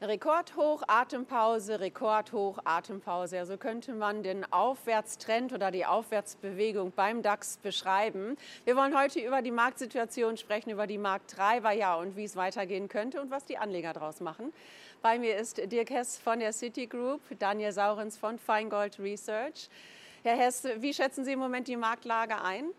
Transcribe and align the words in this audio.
Rekordhoch, 0.00 0.84
Atempause, 0.86 1.80
Rekordhoch, 1.80 2.58
Atempause. 2.64 3.30
So 3.30 3.36
also 3.38 3.56
könnte 3.56 3.92
man 3.94 4.22
den 4.22 4.50
Aufwärtstrend 4.52 5.52
oder 5.52 5.72
die 5.72 5.86
Aufwärtsbewegung 5.86 6.92
beim 6.92 7.20
DAX 7.20 7.56
beschreiben. 7.56 8.36
Wir 8.64 8.76
wollen 8.76 8.96
heute 8.96 9.18
über 9.18 9.42
die 9.42 9.50
Marktsituation 9.50 10.36
sprechen, 10.36 10.70
über 10.70 10.86
die 10.86 10.98
Markttreiber, 10.98 11.72
ja, 11.72 11.96
und 11.96 12.14
wie 12.14 12.22
es 12.22 12.36
weitergehen 12.36 12.88
könnte 12.88 13.20
und 13.20 13.32
was 13.32 13.44
die 13.44 13.58
Anleger 13.58 13.92
daraus 13.92 14.20
machen. 14.20 14.52
Bei 15.02 15.18
mir 15.18 15.36
ist 15.36 15.60
Dirk 15.72 15.90
Hess 15.90 16.16
von 16.16 16.38
der 16.38 16.52
Citigroup, 16.52 17.20
Daniel 17.36 17.72
Saurens 17.72 18.16
von 18.16 18.38
Feingold 18.38 19.00
Research. 19.00 19.68
Herr 20.22 20.36
Hess, 20.36 20.62
wie 20.76 20.94
schätzen 20.94 21.24
Sie 21.24 21.32
im 21.32 21.40
Moment 21.40 21.66
die 21.66 21.76
Marktlage 21.76 22.40
ein? 22.40 22.70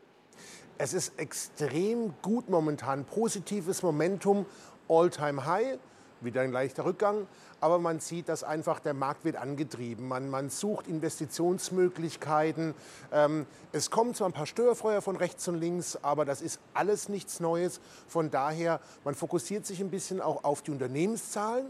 Es 0.77 0.93
ist 0.93 1.19
extrem 1.19 2.13
gut 2.21 2.47
momentan, 2.49 3.03
positives 3.03 3.83
Momentum, 3.83 4.45
All-Time 4.87 5.45
High 5.45 5.79
wieder 6.21 6.41
ein 6.41 6.51
leichter 6.51 6.85
Rückgang, 6.85 7.27
aber 7.61 7.79
man 7.79 7.99
sieht, 7.99 8.29
dass 8.29 8.43
einfach 8.43 8.79
der 8.79 8.93
Markt 8.93 9.25
wird 9.25 9.35
angetrieben. 9.35 10.07
Man, 10.07 10.29
man 10.29 10.49
sucht 10.49 10.87
Investitionsmöglichkeiten. 10.87 12.73
Ähm, 13.11 13.45
es 13.71 13.91
kommen 13.91 14.13
zwar 14.13 14.29
ein 14.29 14.33
paar 14.33 14.45
Störfeuer 14.45 15.01
von 15.01 15.15
rechts 15.15 15.47
und 15.47 15.59
links, 15.59 15.97
aber 16.01 16.25
das 16.25 16.41
ist 16.41 16.59
alles 16.73 17.09
nichts 17.09 17.39
Neues. 17.39 17.79
Von 18.07 18.31
daher, 18.31 18.79
man 19.03 19.15
fokussiert 19.15 19.65
sich 19.65 19.79
ein 19.79 19.89
bisschen 19.89 20.21
auch 20.21 20.43
auf 20.43 20.61
die 20.61 20.71
Unternehmenszahlen. 20.71 21.65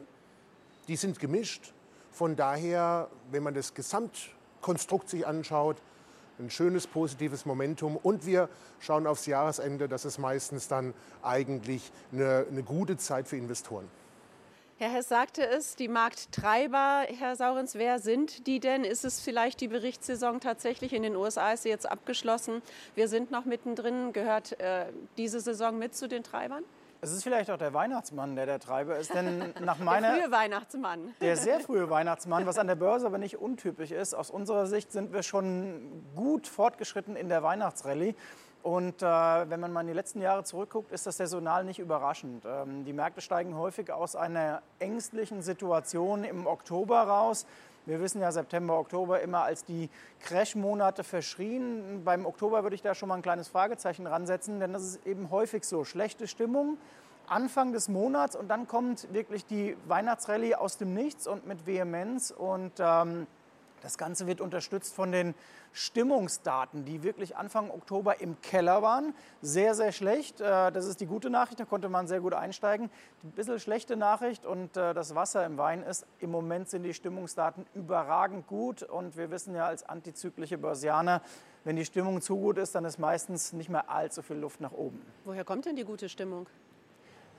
Die 0.88 0.96
sind 0.96 1.20
gemischt. 1.20 1.74
Von 2.12 2.36
daher, 2.36 3.10
wenn 3.32 3.44
man 3.44 3.54
das 3.54 3.74
Gesamtkonstrukt 3.74 5.10
sich 5.10 5.26
anschaut, 5.26 5.78
ein 6.40 6.50
schönes 6.50 6.88
positives 6.88 7.46
Momentum 7.46 7.98
und 7.98 8.26
wir 8.26 8.50
schauen 8.80 9.08
aufs 9.08 9.26
Jahresende, 9.26 9.90
das 9.90 10.06
ist 10.06 10.18
meistens 10.18 10.68
dann 10.68 10.94
eigentlich 11.22 11.92
eine, 12.12 12.46
eine 12.50 12.64
gute 12.64 12.98
Zeit 12.98 13.28
für 13.28 13.36
Investoren. 13.36 13.88
Herr 14.80 14.92
Hess 14.92 15.10
sagte 15.10 15.46
es, 15.46 15.76
die 15.76 15.90
Markttreiber, 15.90 17.04
Herr 17.10 17.36
Saurens, 17.36 17.76
wer 17.76 18.00
sind 18.00 18.48
die 18.48 18.62
denn? 18.62 18.86
Ist 18.86 19.04
es 19.04 19.20
vielleicht 19.20 19.60
die 19.60 19.68
Berichtssaison 19.68 20.40
tatsächlich? 20.40 20.94
In 20.94 21.04
den 21.04 21.18
USA 21.18 21.52
ist 21.52 21.64
sie 21.64 21.70
jetzt 21.70 21.92
abgeschlossen. 21.92 22.62
Wir 22.96 23.10
sind 23.10 23.30
noch 23.30 23.44
mittendrin. 23.44 24.14
Gehört 24.14 24.58
äh, 24.62 24.86
diese 25.18 25.42
Saison 25.42 25.78
mit 25.78 25.96
zu 25.96 26.08
den 26.08 26.24
Treibern? 26.24 26.64
Es 27.02 27.12
ist 27.12 27.24
vielleicht 27.24 27.52
auch 27.52 27.58
der 27.58 27.74
Weihnachtsmann, 27.74 28.38
der 28.38 28.46
der 28.46 28.62
Treiber 28.62 28.96
ist, 28.96 29.14
denn 29.14 29.54
nach 29.66 29.80
meiner... 29.80 30.14
Der 30.14 30.22
frühe 30.22 30.32
Weihnachtsmann. 30.32 31.14
Der 31.20 31.36
sehr 31.36 31.60
frühe 31.60 31.90
Weihnachtsmann, 31.90 32.46
was 32.46 32.58
an 32.58 32.68
der 32.68 32.76
Börse 32.76 33.06
aber 33.06 33.18
nicht 33.18 33.36
untypisch 33.36 33.92
ist. 33.92 34.14
Aus 34.14 34.30
unserer 34.30 34.66
Sicht 34.66 34.94
sind 34.94 35.12
wir 35.12 35.24
schon 35.24 36.06
gut 36.16 36.48
fortgeschritten 36.48 37.18
in 37.18 37.28
der 37.28 37.44
Weihnachtsrallye. 37.44 38.16
Und 38.70 39.02
äh, 39.02 39.06
wenn 39.50 39.60
man 39.60 39.74
mal 39.74 39.82
in 39.82 39.88
die 39.88 39.94
letzten 39.94 40.22
Jahre 40.22 40.44
zurückguckt, 40.44 40.92
ist 40.92 41.08
das 41.08 41.18
saisonal 41.18 41.64
nicht 41.64 41.80
überraschend. 41.80 42.46
Ähm, 42.46 42.86
die 42.86 42.94
Märkte 42.94 43.20
steigen 43.20 43.58
häufig 43.58 43.92
aus 43.92 44.16
einer 44.16 44.62
ängstlichen 44.78 45.42
Situation 45.42 46.24
im 46.24 46.46
Oktober 46.46 47.02
raus. 47.02 47.48
Wir 47.88 48.00
wissen 48.00 48.22
ja 48.22 48.32
September, 48.32 48.78
Oktober 48.78 49.22
immer 49.22 49.42
als 49.42 49.66
die 49.66 49.90
Crash-Monate 50.20 51.04
verschrien. 51.04 52.04
Beim 52.06 52.28
Oktober 52.28 52.62
würde 52.62 52.76
ich 52.76 52.84
da 52.84 52.94
schon 52.94 53.10
mal 53.10 53.16
ein 53.16 53.24
kleines 53.24 53.48
Fragezeichen 53.48 54.06
ransetzen, 54.06 54.60
denn 54.60 54.72
das 54.72 54.84
ist 54.84 55.08
eben 55.08 55.32
häufig 55.32 55.64
so. 55.64 55.84
Schlechte 55.84 56.28
Stimmung, 56.28 56.78
Anfang 57.26 57.74
des 57.74 57.90
Monats 57.90 58.36
und 58.36 58.50
dann 58.50 58.68
kommt 58.68 59.12
wirklich 59.12 59.48
die 59.48 59.78
Weihnachtsrallye 59.88 60.54
aus 60.54 60.78
dem 60.78 60.94
Nichts 60.94 61.26
und 61.26 61.48
mit 61.48 61.66
Vehemenz 61.66 62.30
und 62.30 62.74
ähm, 62.78 63.26
das 63.82 63.98
Ganze 63.98 64.28
wird 64.28 64.42
unterstützt 64.42 64.94
von 64.94 65.12
den 65.12 65.36
Stimmungsdaten, 65.74 66.86
die 66.86 67.04
wirklich 67.04 67.38
Anfang 67.38 67.70
Oktober 67.72 68.22
im 68.22 68.40
Keller 68.42 68.82
waren. 68.82 69.14
Sehr, 69.42 69.76
sehr 69.76 69.92
schlecht. 69.92 70.42
Äh, 70.42 70.72
das 70.72 70.86
ist 70.86 71.02
die 71.02 71.06
gute 71.06 71.30
Nachricht, 71.30 71.60
da 71.60 71.66
konnte 71.66 71.90
man 71.90 72.08
sehr 72.08 72.22
gut 72.22 72.34
einsteigen. 72.34 72.90
Die 73.24 73.28
bisschen 73.28 73.60
schlechte 73.60 73.96
Nachricht 73.96 74.46
und 74.46 74.78
äh, 74.78 74.94
das 74.94 75.16
Wasser 75.16 75.46
im 75.46 75.58
Wein 75.58 75.84
ist, 75.84 76.06
im 76.20 76.32
Moment 76.32 76.70
sind 76.70 76.84
die 76.84 76.94
Stimmungsdaten 76.94 77.66
überragend 77.74 78.48
gut. 78.48 78.84
Und 78.84 79.18
wir 79.18 79.32
wissen 79.32 79.56
ja 79.56 79.66
als 79.66 79.88
antizyklische 79.88 80.58
Börsianer, 80.58 81.22
wenn 81.64 81.76
die 81.76 81.86
Stimmung 81.86 82.22
zu 82.22 82.38
gut 82.38 82.58
ist, 82.58 82.76
dann 82.76 82.86
ist 82.86 83.00
meistens 83.00 83.54
nicht 83.54 83.70
mehr 83.70 83.90
allzu 83.90 84.22
viel 84.22 84.38
Luft 84.38 84.62
nach 84.62 84.72
oben. 84.72 85.02
Woher 85.26 85.44
kommt 85.44 85.66
denn 85.66 85.76
die 85.76 85.84
gute 85.84 86.10
Stimmung? 86.10 86.48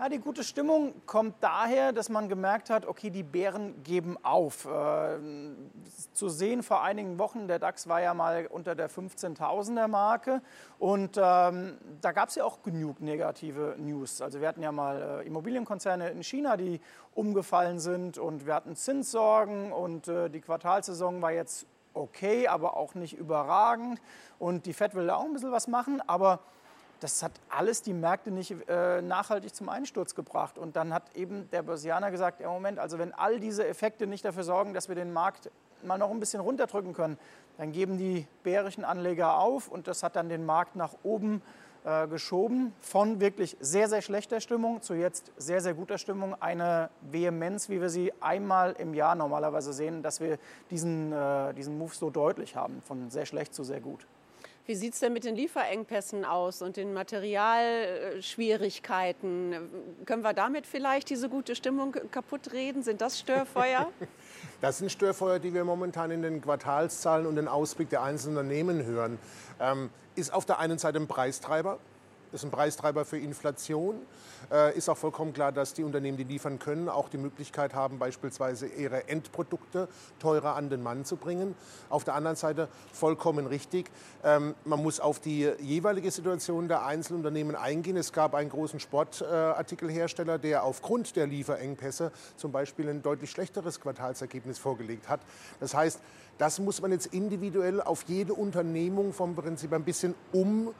Ja, 0.01 0.09
die 0.09 0.19
gute 0.19 0.45
Stimmung 0.45 0.95
kommt 1.05 1.35
daher, 1.43 1.93
dass 1.93 2.09
man 2.09 2.31
gemerkt 2.31 2.71
hat, 2.71 2.87
okay, 2.87 3.11
die 3.11 3.23
Bären 3.23 3.83
geben 3.83 4.17
auf. 4.23 4.65
Äh, 4.65 5.19
zu 6.15 6.31
sehen 6.31 6.63
vor 6.63 6.83
einigen 6.83 7.19
Wochen, 7.19 7.49
der 7.49 7.59
DAX 7.59 7.87
war 7.87 8.01
ja 8.01 8.15
mal 8.15 8.47
unter 8.47 8.75
der 8.75 8.89
15.000er 8.89 9.89
Marke 9.89 10.41
und 10.79 11.19
ähm, 11.19 11.77
da 12.01 12.13
gab 12.13 12.31
es 12.31 12.37
ja 12.37 12.45
auch 12.45 12.63
genug 12.63 13.03
negative 13.03 13.75
News. 13.77 14.23
Also 14.23 14.41
wir 14.41 14.49
hatten 14.49 14.63
ja 14.63 14.73
mal 14.73 15.21
äh, 15.21 15.27
Immobilienkonzerne 15.27 16.09
in 16.09 16.23
China, 16.23 16.57
die 16.57 16.81
umgefallen 17.15 17.79
sind 17.79 18.17
und 18.17 18.47
wir 18.47 18.55
hatten 18.55 18.77
Zinssorgen 18.77 19.71
und 19.71 20.09
äh, 20.09 20.31
die 20.31 20.41
Quartalsaison 20.41 21.21
war 21.21 21.33
jetzt 21.33 21.67
okay, 21.93 22.49
aber 22.49 22.79
auch 22.79 22.95
nicht 22.95 23.19
überragend 23.19 24.01
und 24.39 24.65
die 24.65 24.73
Fed 24.73 24.95
will 24.95 25.09
da 25.09 25.17
auch 25.17 25.27
ein 25.27 25.35
bisschen 25.35 25.53
was 25.53 25.69
machen, 25.69 26.01
aber 26.07 26.41
das 27.01 27.23
hat 27.23 27.33
alles 27.49 27.83
die 27.83 27.93
Märkte 27.93 28.31
nicht 28.31 28.55
äh, 28.69 29.03
nachhaltig 29.03 29.55
zum 29.55 29.69
Einsturz 29.69 30.15
gebracht. 30.15 30.59
Und 30.59 30.77
dann 30.77 30.95
hat 30.95 31.17
eben 31.17 31.51
der 31.51 31.63
Börsianer 31.63 32.11
gesagt, 32.11 32.41
ja 32.41 32.49
Moment, 32.49 32.79
also 32.79 32.99
wenn 32.99 33.13
all 33.13 33.41
diese 33.41 33.67
Effekte 33.67 34.07
nicht 34.07 34.25
dafür 34.25 34.45
sorgen, 34.45 34.75
dass 34.75 34.89
wir 34.89 34.95
den 34.95 35.13
Markt 35.13 35.51
mal 35.83 35.99
noch 35.99 36.11
ein 36.11 36.21
bisschen 36.21 36.41
runterdrücken 36.41 36.93
können, 36.93 37.19
dann 37.57 37.73
geben 37.73 37.99
die 37.99 38.27
bärischen 38.43 38.85
Anleger 38.85 39.39
auf 39.39 39.69
und 39.69 39.89
das 39.89 40.03
hat 40.03 40.17
dann 40.17 40.29
den 40.29 40.47
Markt 40.47 40.77
nach 40.77 40.95
oben 41.03 41.43
äh, 41.85 42.07
geschoben. 42.09 42.75
Von 42.81 43.21
wirklich 43.21 43.57
sehr, 43.61 43.89
sehr 43.89 44.03
schlechter 44.03 44.41
Stimmung 44.41 44.83
zu 44.83 44.95
jetzt 44.95 45.33
sehr, 45.39 45.61
sehr 45.61 45.75
guter 45.75 45.97
Stimmung. 45.99 46.35
Eine 46.41 46.91
Vehemenz, 47.01 47.69
wie 47.69 47.81
wir 47.81 47.89
sie 47.89 48.13
einmal 48.21 48.73
im 48.73 48.93
Jahr 48.95 49.15
normalerweise 49.15 49.73
sehen, 49.73 50.03
dass 50.03 50.21
wir 50.21 50.39
diesen, 50.71 51.13
äh, 51.13 51.55
diesen 51.55 51.79
Move 51.79 51.95
so 51.95 52.11
deutlich 52.11 52.57
haben, 52.57 52.83
von 52.83 53.11
sehr 53.11 53.27
schlecht 53.27 53.55
zu 53.55 53.65
sehr 53.65 53.81
gut. 53.81 54.07
Wie 54.67 54.75
sieht 54.75 54.95
es 54.95 55.01
denn 55.01 55.13
mit 55.13 55.25
den 55.25 55.35
Lieferengpässen 55.35 56.25
aus 56.25 56.63
und 56.63 56.77
den 56.77 56.93
Materialschwierigkeiten? 56.93 59.69
Können 60.05 60.23
wir 60.23 60.33
damit 60.33 60.65
vielleicht 60.67 61.11
diese 61.11 61.29
gute 61.29 61.57
Stimmung 61.57 61.97
kaputt 62.11 62.53
reden? 62.53 62.83
Sind 62.83 63.01
das 63.01 63.19
Störfeuer? 63.19 63.91
Das 64.63 64.79
sind 64.79 64.93
Störfeuer, 64.93 65.39
die 65.39 65.55
wir 65.55 65.65
momentan 65.65 66.11
in 66.11 66.21
den 66.21 66.43
Quartalszahlen 66.43 67.27
und 67.27 67.37
den 67.37 67.49
Ausblick 67.49 67.89
der 67.89 68.03
einzelnen 68.03 68.37
Unternehmen 68.37 68.85
hören. 68.85 69.19
Ähm, 69.59 69.89
ist 70.17 70.35
auf 70.35 70.45
der 70.45 70.59
einen 70.59 70.79
Seite 70.79 70.99
ein 70.99 71.09
Preistreiber, 71.09 71.79
ist 72.33 72.45
ein 72.45 72.51
Preistreiber 72.51 73.05
für 73.05 73.19
Inflation. 73.19 73.97
Äh, 74.51 74.77
ist 74.77 74.89
auch 74.89 74.97
vollkommen 74.97 75.33
klar, 75.33 75.53
dass 75.53 75.75
die 75.75 75.85
Unternehmen, 75.85 76.17
die 76.17 76.25
liefern 76.25 76.59
können, 76.59 76.89
auch 76.89 77.09
die 77.09 77.19
Möglichkeit 77.19 77.75
haben, 77.75 77.99
beispielsweise 77.99 78.67
ihre 78.67 79.09
Endprodukte 79.09 79.89
teurer 80.19 80.57
an 80.57 80.71
den 80.71 80.83
Mann 80.83 81.05
zu 81.05 81.17
bringen. 81.17 81.55
Auf 81.89 82.05
der 82.05 82.15
anderen 82.15 82.37
Seite 82.37 82.69
vollkommen 82.93 83.47
richtig. 83.47 83.91
Ähm, 84.25 84.55
man 84.65 84.83
muss 84.83 85.01
auf 85.01 85.21
die 85.21 85.51
jeweilige 85.61 86.11
Situation 86.11 86.69
der 86.69 86.85
Einzelunternehmen 86.85 87.57
eingehen. 87.57 87.97
Es 87.97 88.13
gab 88.13 88.35
einen 88.35 88.51
großen 88.51 88.81
Sportartikelhersteller, 88.81 90.39
der 90.39 90.65
aufgrund 90.65 91.17
der 91.17 91.27
Lieferengpässe 91.27 92.13
zum 92.37 92.53
Beispiel 92.53 92.89
ein 92.89 93.03
deutlich 93.03 93.31
schlechteres 93.31 93.81
Quartalsergebnis 93.81 94.59
vorgelegt 94.59 95.09
hat. 95.09 95.21
Das 95.59 95.75
heißt, 95.75 96.01
das 96.39 96.59
muss 96.59 96.81
man 96.81 96.93
jetzt 96.93 97.07
individuell 97.07 97.83
auf 97.83 98.05
jede 98.07 98.33
Unternehmung 98.33 99.13
vom 99.13 99.35
Prinzip 99.35 99.73
ein 99.75 99.85
bisschen 99.85 100.15
um 100.33 100.73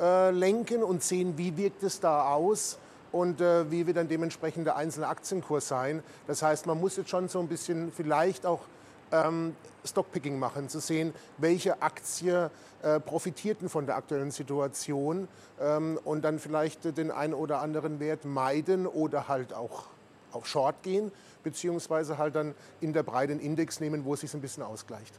äh, 0.00 0.30
lenken 0.30 0.82
und 0.82 1.02
sehen, 1.02 1.36
wie 1.36 1.56
wirkt 1.56 1.82
es 1.82 2.00
da 2.00 2.32
aus 2.32 2.78
und 3.12 3.40
äh, 3.40 3.70
wie 3.70 3.86
wird 3.86 3.98
dann 3.98 4.08
dementsprechend 4.08 4.66
der 4.66 4.76
einzelne 4.76 5.08
Aktienkurs 5.08 5.68
sein. 5.68 6.02
Das 6.26 6.42
heißt, 6.42 6.66
man 6.66 6.80
muss 6.80 6.96
jetzt 6.96 7.10
schon 7.10 7.28
so 7.28 7.40
ein 7.40 7.48
bisschen 7.48 7.92
vielleicht 7.92 8.46
auch 8.46 8.60
ähm, 9.12 9.54
Stockpicking 9.84 10.38
machen, 10.38 10.68
zu 10.68 10.80
sehen, 10.80 11.12
welche 11.38 11.82
Aktie 11.82 12.50
äh, 12.82 12.98
profitierten 13.00 13.68
von 13.68 13.86
der 13.86 13.96
aktuellen 13.96 14.30
Situation 14.30 15.28
ähm, 15.60 15.98
und 16.04 16.22
dann 16.22 16.38
vielleicht 16.38 16.96
den 16.96 17.10
einen 17.10 17.34
oder 17.34 17.60
anderen 17.60 18.00
Wert 18.00 18.24
meiden 18.24 18.86
oder 18.86 19.28
halt 19.28 19.52
auch 19.52 19.84
auf 20.32 20.46
Short 20.46 20.82
gehen, 20.82 21.12
beziehungsweise 21.42 22.16
halt 22.18 22.34
dann 22.34 22.54
in 22.80 22.92
der 22.92 23.02
breiten 23.02 23.38
Index 23.38 23.80
nehmen, 23.80 24.04
wo 24.04 24.14
es 24.14 24.20
sich 24.20 24.32
ein 24.34 24.40
bisschen 24.40 24.62
ausgleicht. 24.62 25.14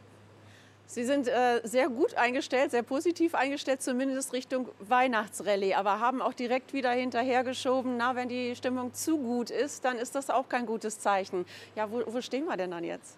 Sie 0.86 1.06
sind 1.06 1.28
äh, 1.28 1.62
sehr 1.64 1.90
gut 1.90 2.16
eingestellt, 2.16 2.72
sehr 2.72 2.84
positiv 2.84 3.36
eingestellt, 3.36 3.82
zumindest 3.82 4.34
Richtung 4.34 4.70
Weihnachtsrallye, 4.80 5.76
aber 5.76 6.00
haben 6.00 6.22
auch 6.22 6.34
direkt 6.34 6.74
wieder 6.74 6.92
hinterhergeschoben, 6.92 7.98
na, 7.98 8.16
wenn 8.16 8.30
die 8.30 8.56
Stimmung 8.56 8.94
zu 8.94 9.18
gut 9.18 9.50
ist, 9.50 9.86
dann 9.86 9.98
ist 9.98 10.14
das 10.16 10.30
auch 10.30 10.50
kein 10.50 10.66
gutes 10.66 11.00
Zeichen. 11.00 11.46
Ja, 11.76 11.90
wo, 11.92 12.04
wo 12.06 12.22
stehen 12.22 12.46
wir 12.46 12.58
denn 12.58 12.72
dann 12.72 12.84
jetzt? 12.84 13.18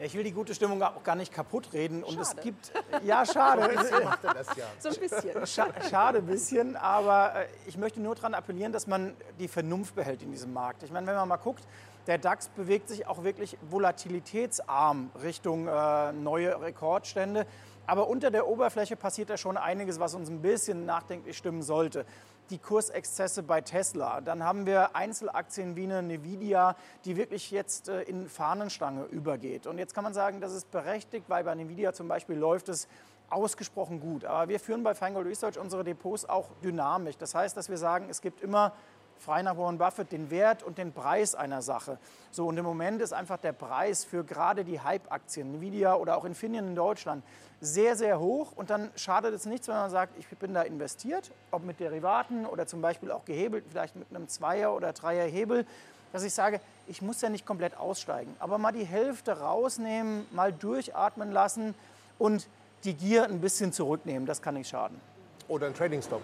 ich 0.00 0.14
will 0.14 0.22
die 0.22 0.32
gute 0.32 0.54
Stimmung 0.54 0.82
auch 0.82 1.02
gar 1.02 1.16
nicht 1.16 1.32
kaputt 1.32 1.72
reden. 1.72 2.02
Und 2.02 2.14
schade. 2.14 2.22
es 2.22 2.42
gibt. 2.42 2.72
Ja, 3.04 3.26
schade. 3.26 3.70
so 3.90 4.04
macht 4.04 4.24
er 4.24 4.34
das 4.34 4.48
ja. 4.56 4.64
So 4.78 4.88
ein 4.90 4.96
bisschen. 4.96 5.46
Scha 5.46 5.68
schade 5.88 6.18
ein 6.18 6.26
bisschen, 6.26 6.76
aber 6.76 7.34
äh, 7.34 7.46
ich 7.66 7.76
möchte 7.76 8.00
nur 8.00 8.14
daran 8.14 8.34
appellieren, 8.34 8.72
dass 8.72 8.86
man 8.86 9.14
die 9.38 9.48
Vernunft 9.48 9.94
behält 9.94 10.22
in 10.22 10.30
diesem 10.30 10.52
Markt. 10.52 10.82
Ich 10.82 10.92
meine, 10.92 11.06
wenn 11.06 11.16
man 11.16 11.28
mal 11.28 11.36
guckt, 11.36 11.64
der 12.08 12.18
DAX 12.18 12.48
bewegt 12.48 12.88
sich 12.88 13.06
auch 13.06 13.22
wirklich 13.22 13.58
volatilitätsarm 13.70 15.10
Richtung 15.22 15.68
äh, 15.68 16.12
neue 16.12 16.60
Rekordstände. 16.60 17.46
Aber 17.86 18.08
unter 18.08 18.30
der 18.30 18.48
Oberfläche 18.48 18.96
passiert 18.96 19.30
da 19.30 19.36
schon 19.36 19.56
einiges, 19.56 20.00
was 20.00 20.14
uns 20.14 20.28
ein 20.28 20.42
bisschen 20.42 20.86
nachdenklich 20.86 21.36
stimmen 21.36 21.62
sollte. 21.62 22.04
die 22.50 22.58
Kursexzesse 22.58 23.42
bei 23.42 23.60
Tesla. 23.60 24.22
Dann 24.22 24.42
haben 24.42 24.64
wir 24.64 24.96
Einzelaktien 24.96 25.76
wie 25.76 25.84
eine 25.84 25.98
Nvidia, 25.98 26.76
die 27.04 27.18
wirklich 27.18 27.50
jetzt 27.50 27.90
äh, 27.90 28.00
in 28.02 28.26
Fahnenstange 28.26 29.04
übergeht. 29.04 29.66
Und 29.66 29.76
jetzt 29.76 29.94
kann 29.94 30.02
man 30.02 30.14
sagen, 30.14 30.40
das 30.40 30.54
ist 30.54 30.70
berechtigt, 30.70 31.26
weil 31.28 31.44
bei 31.44 31.52
Nvidia 31.52 31.92
zum 31.92 32.08
Beispiel 32.08 32.36
läuft 32.36 32.70
es 32.70 32.88
ausgesprochen 33.28 34.00
gut. 34.00 34.24
Aber 34.24 34.48
wir 34.48 34.58
führen 34.58 34.82
bei 34.82 34.94
Feingold 34.94 35.26
Research 35.26 35.58
unsere 35.58 35.84
Depots 35.84 36.26
auch 36.26 36.48
dynamisch. 36.64 37.18
Das 37.18 37.34
heißt, 37.34 37.54
dass 37.54 37.68
wir 37.68 37.76
sagen, 37.76 38.06
es 38.08 38.22
gibt 38.22 38.40
immer 38.40 38.72
frei 39.18 39.42
nach 39.42 39.56
Warren 39.56 39.78
Buffett, 39.78 40.12
den 40.12 40.30
Wert 40.30 40.62
und 40.62 40.78
den 40.78 40.92
Preis 40.92 41.34
einer 41.34 41.62
Sache. 41.62 41.98
So, 42.30 42.46
und 42.46 42.56
im 42.56 42.64
Moment 42.64 43.00
ist 43.02 43.12
einfach 43.12 43.38
der 43.38 43.52
Preis 43.52 44.04
für 44.04 44.24
gerade 44.24 44.64
die 44.64 44.80
Hype-Aktien, 44.80 45.54
Nvidia 45.54 45.94
oder 45.94 46.16
auch 46.16 46.24
Infineon 46.24 46.68
in 46.68 46.74
Deutschland, 46.74 47.24
sehr, 47.60 47.96
sehr 47.96 48.20
hoch. 48.20 48.52
Und 48.54 48.70
dann 48.70 48.90
schadet 48.96 49.34
es 49.34 49.46
nichts, 49.46 49.68
wenn 49.68 49.74
man 49.74 49.90
sagt, 49.90 50.16
ich 50.18 50.28
bin 50.38 50.54
da 50.54 50.62
investiert, 50.62 51.30
ob 51.50 51.64
mit 51.64 51.80
Derivaten 51.80 52.46
oder 52.46 52.66
zum 52.66 52.80
Beispiel 52.80 53.10
auch 53.10 53.24
gehebelt, 53.24 53.64
vielleicht 53.68 53.96
mit 53.96 54.06
einem 54.10 54.28
Zweier- 54.28 54.74
oder 54.74 54.92
Dreier-Hebel, 54.92 55.66
dass 56.12 56.22
ich 56.22 56.32
sage, 56.32 56.60
ich 56.86 57.02
muss 57.02 57.20
ja 57.20 57.28
nicht 57.28 57.44
komplett 57.44 57.76
aussteigen, 57.76 58.34
aber 58.38 58.58
mal 58.58 58.72
die 58.72 58.84
Hälfte 58.84 59.40
rausnehmen, 59.40 60.26
mal 60.30 60.52
durchatmen 60.52 61.32
lassen 61.32 61.74
und 62.18 62.48
die 62.84 62.94
Gier 62.94 63.24
ein 63.24 63.40
bisschen 63.40 63.72
zurücknehmen. 63.72 64.26
Das 64.26 64.40
kann 64.40 64.54
nicht 64.54 64.68
schaden. 64.68 65.00
Oder 65.48 65.66
ein 65.66 65.74
Trading-Stop 65.74 66.22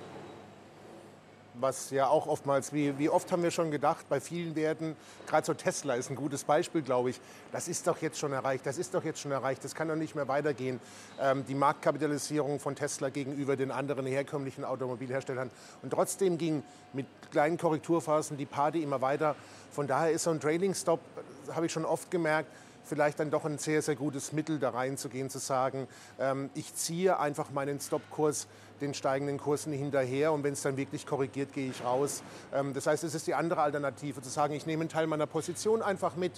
was 1.55 1.91
ja 1.91 2.09
auch 2.09 2.27
oftmals, 2.27 2.73
wie, 2.73 2.99
wie 2.99 3.09
oft 3.09 3.31
haben 3.31 3.43
wir 3.43 3.51
schon 3.51 3.71
gedacht, 3.71 4.09
bei 4.09 4.21
vielen 4.21 4.57
Werten, 4.57 4.97
gerade 5.27 5.47
so 5.47 5.55
Tesla 5.55 5.95
ist 5.95 6.11
ein 6.11 6.17
gutes 6.17 6.45
Beispiel, 6.45 6.83
glaube 6.83 7.11
ich, 7.11 7.21
das 7.53 7.69
ist 7.69 7.87
doch 7.87 7.99
jetzt 7.99 8.19
schon 8.19 8.33
erreicht, 8.33 8.67
das 8.67 8.79
ist 8.79 8.95
doch 8.95 9.05
jetzt 9.05 9.21
schon 9.21 9.33
erreicht, 9.33 9.65
das 9.65 9.75
kann 9.75 9.89
doch 9.89 9.97
nicht 9.97 10.15
mehr 10.15 10.29
weitergehen. 10.29 10.81
Ähm, 11.21 11.45
die 11.47 11.55
Marktkapitalisierung 11.55 12.61
von 12.61 12.75
Tesla 12.75 13.09
gegenüber 13.09 13.57
den 13.57 13.71
anderen 13.71 14.07
herkömmlichen 14.07 14.65
Automobilherstellern. 14.65 15.51
Und 15.83 15.91
trotzdem 15.91 16.39
ging 16.39 16.63
mit 16.93 17.07
kleinen 17.31 17.59
Korrekturphasen 17.59 18.37
die 18.37 18.47
Party 18.47 18.83
immer 18.83 19.01
weiter. 19.01 19.37
Von 19.71 19.87
daher 19.87 20.11
ist 20.11 20.25
so 20.25 20.31
ein 20.31 20.41
Trading 20.41 20.75
Stop, 20.75 21.01
habe 21.55 21.67
ich 21.67 21.73
schon 21.73 21.85
oft 21.85 22.11
gemerkt, 22.11 22.49
vielleicht 22.85 23.21
dann 23.21 23.31
doch 23.31 23.45
ein 23.45 23.59
sehr, 23.59 23.83
sehr 23.83 23.97
gutes 23.97 24.33
Mittel 24.33 24.59
da 24.59 24.71
reinzugehen, 24.71 25.31
zu 25.31 25.39
sagen, 25.39 25.89
ähm, 26.19 26.51
ich 26.55 26.75
ziehe 26.75 27.19
einfach 27.19 27.51
meinen 27.51 27.81
Stopkurs 27.81 28.47
den 28.81 28.95
steigenden 28.95 29.39
Kursen 29.39 29.73
hinterher 29.73 30.33
und 30.33 30.43
wenn 30.43 30.53
es 30.53 30.63
dann 30.63 30.77
wirklich 30.77 31.07
korrigiert, 31.07 31.53
gehe 31.53 31.71
ich 31.71 31.85
raus. 31.85 32.23
Ähm, 32.53 32.75
das 32.75 32.87
heißt, 32.87 33.05
es 33.05 33.15
ist 33.15 33.27
die 33.27 33.35
andere 33.35 33.63
Alternative, 33.63 34.21
zu 34.21 34.29
sagen, 34.29 34.55
ich 34.55 34.67
nehme 34.67 34.83
einen 34.83 34.91
Teil 34.91 35.07
meiner 35.07 35.27
Position 35.27 35.83
einfach 35.83 36.17
mit 36.17 36.33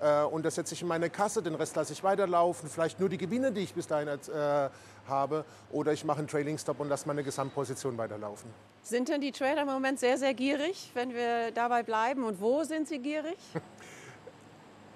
äh, 0.00 0.22
und 0.22 0.44
das 0.44 0.54
setze 0.54 0.74
ich 0.74 0.82
in 0.82 0.88
meine 0.88 1.10
Kasse, 1.10 1.42
den 1.42 1.54
Rest 1.54 1.76
lasse 1.76 1.92
ich 1.92 2.02
weiterlaufen, 2.02 2.68
vielleicht 2.68 3.00
nur 3.00 3.08
die 3.08 3.18
Gewinne, 3.18 3.52
die 3.52 3.60
ich 3.60 3.74
bis 3.74 3.86
dahin 3.86 4.08
äh, 4.08 4.68
habe 5.08 5.44
oder 5.72 5.92
ich 5.92 6.04
mache 6.04 6.18
einen 6.18 6.28
Trading 6.28 6.58
Stop 6.58 6.80
und 6.80 6.88
lasse 6.88 7.06
meine 7.06 7.22
Gesamtposition 7.22 7.98
weiterlaufen. 7.98 8.50
Sind 8.82 9.08
denn 9.08 9.20
die 9.20 9.32
Trader 9.32 9.62
im 9.62 9.68
Moment 9.68 9.98
sehr, 9.98 10.16
sehr 10.16 10.32
gierig, 10.32 10.90
wenn 10.94 11.12
wir 11.12 11.50
dabei 11.52 11.82
bleiben 11.82 12.24
und 12.24 12.40
wo 12.40 12.64
sind 12.64 12.88
sie 12.88 12.98
gierig? 12.98 13.36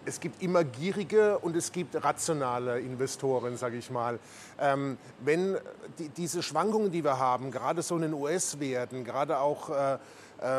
es 0.06 0.20
gibt 0.20 0.42
immer 0.42 0.64
gierige 0.64 1.38
und 1.38 1.56
es 1.56 1.72
gibt 1.72 2.02
rationale 2.02 2.80
Investoren, 2.80 3.56
sage 3.56 3.76
ich 3.76 3.90
mal. 3.90 4.18
Ähm, 4.58 4.98
wenn 5.20 5.56
die, 5.98 6.08
diese 6.10 6.42
Schwankungen, 6.42 6.90
die 6.90 7.04
wir 7.04 7.18
haben, 7.18 7.50
gerade 7.50 7.82
so 7.82 7.96
in 7.96 8.02
den 8.02 8.14
US-Werten, 8.14 9.04
gerade 9.04 9.38
auch 9.38 9.70
äh, 9.70 9.94
äh, 9.94 9.98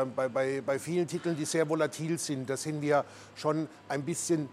bei, 0.04 0.28
bei, 0.28 0.62
bei 0.64 0.78
vielen 0.78 1.06
Titeln, 1.06 1.36
die 1.36 1.44
sehr 1.44 1.68
volatil 1.68 2.18
sind, 2.18 2.48
da 2.50 2.56
sind 2.56 2.80
wir 2.80 3.04
schon 3.34 3.68
ein 3.88 4.02
bisschen 4.02 4.48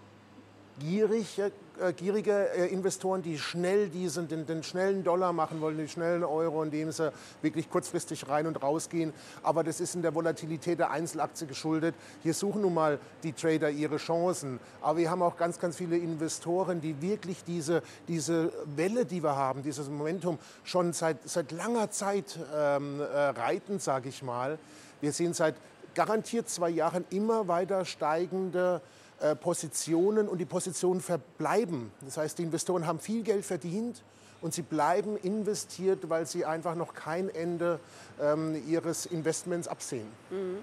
gierig, 0.79 1.39
äh, 1.39 1.93
gierige 1.93 2.49
äh, 2.55 2.67
Investoren, 2.67 3.21
die 3.21 3.37
schnell 3.37 3.89
diesen, 3.89 4.27
den, 4.27 4.45
den, 4.45 4.63
schnellen 4.63 5.03
Dollar 5.03 5.33
machen 5.33 5.61
wollen, 5.61 5.77
den 5.77 5.87
schnellen 5.87 6.23
Euro, 6.23 6.63
indem 6.63 6.91
sie 6.91 7.11
wirklich 7.41 7.69
kurzfristig 7.69 8.27
rein 8.27 8.47
und 8.47 8.61
rausgehen. 8.61 9.13
Aber 9.43 9.63
das 9.63 9.79
ist 9.79 9.95
in 9.95 10.01
der 10.01 10.15
Volatilität 10.15 10.79
der 10.79 10.91
Einzelaktie 10.91 11.47
geschuldet. 11.47 11.95
Hier 12.23 12.33
suchen 12.33 12.61
nun 12.61 12.73
mal 12.73 12.99
die 13.23 13.33
Trader 13.33 13.69
ihre 13.69 13.97
Chancen. 13.97 14.59
Aber 14.81 14.97
wir 14.97 15.09
haben 15.09 15.21
auch 15.21 15.37
ganz, 15.37 15.59
ganz 15.59 15.77
viele 15.77 15.97
Investoren, 15.97 16.81
die 16.81 17.01
wirklich 17.01 17.43
diese, 17.43 17.81
diese 18.07 18.51
Welle, 18.75 19.05
die 19.05 19.23
wir 19.23 19.35
haben, 19.35 19.63
dieses 19.63 19.89
Momentum 19.89 20.39
schon 20.63 20.93
seit, 20.93 21.17
seit 21.27 21.51
langer 21.51 21.91
Zeit 21.91 22.39
ähm, 22.55 22.99
äh, 22.99 23.03
reiten, 23.03 23.79
sage 23.79 24.09
ich 24.09 24.23
mal. 24.23 24.57
Wir 25.01 25.11
sehen 25.11 25.33
seit 25.33 25.55
garantiert 25.95 26.49
zwei 26.49 26.69
Jahren 26.69 27.05
immer 27.11 27.47
weiter 27.47 27.85
steigende 27.85 28.81
äh, 28.83 29.02
Positionen 29.41 30.27
und 30.27 30.39
die 30.39 30.45
Positionen 30.45 31.01
verbleiben. 31.01 31.91
Das 32.01 32.17
heißt, 32.17 32.37
die 32.39 32.43
Investoren 32.43 32.85
haben 32.87 32.99
viel 32.99 33.23
Geld 33.23 33.45
verdient 33.45 34.03
und 34.41 34.53
sie 34.53 34.61
bleiben 34.61 35.17
investiert, 35.17 36.09
weil 36.09 36.25
sie 36.25 36.45
einfach 36.45 36.75
noch 36.75 36.93
kein 36.93 37.29
Ende 37.29 37.79
ähm, 38.21 38.61
ihres 38.67 39.05
Investments 39.05 39.67
absehen. 39.67 40.07
Mhm. 40.29 40.57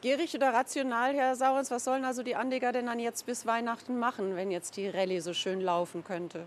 Gierig 0.00 0.34
oder 0.34 0.54
rational, 0.54 1.14
Herr 1.14 1.36
Saurens, 1.36 1.70
was 1.70 1.84
sollen 1.84 2.06
also 2.06 2.22
die 2.22 2.34
Anleger 2.34 2.72
denn 2.72 2.86
dann 2.86 2.98
jetzt 2.98 3.26
bis 3.26 3.44
Weihnachten 3.44 3.98
machen, 3.98 4.34
wenn 4.34 4.50
jetzt 4.50 4.78
die 4.78 4.88
Rallye 4.88 5.20
so 5.20 5.34
schön 5.34 5.60
laufen 5.60 6.04
könnte? 6.04 6.46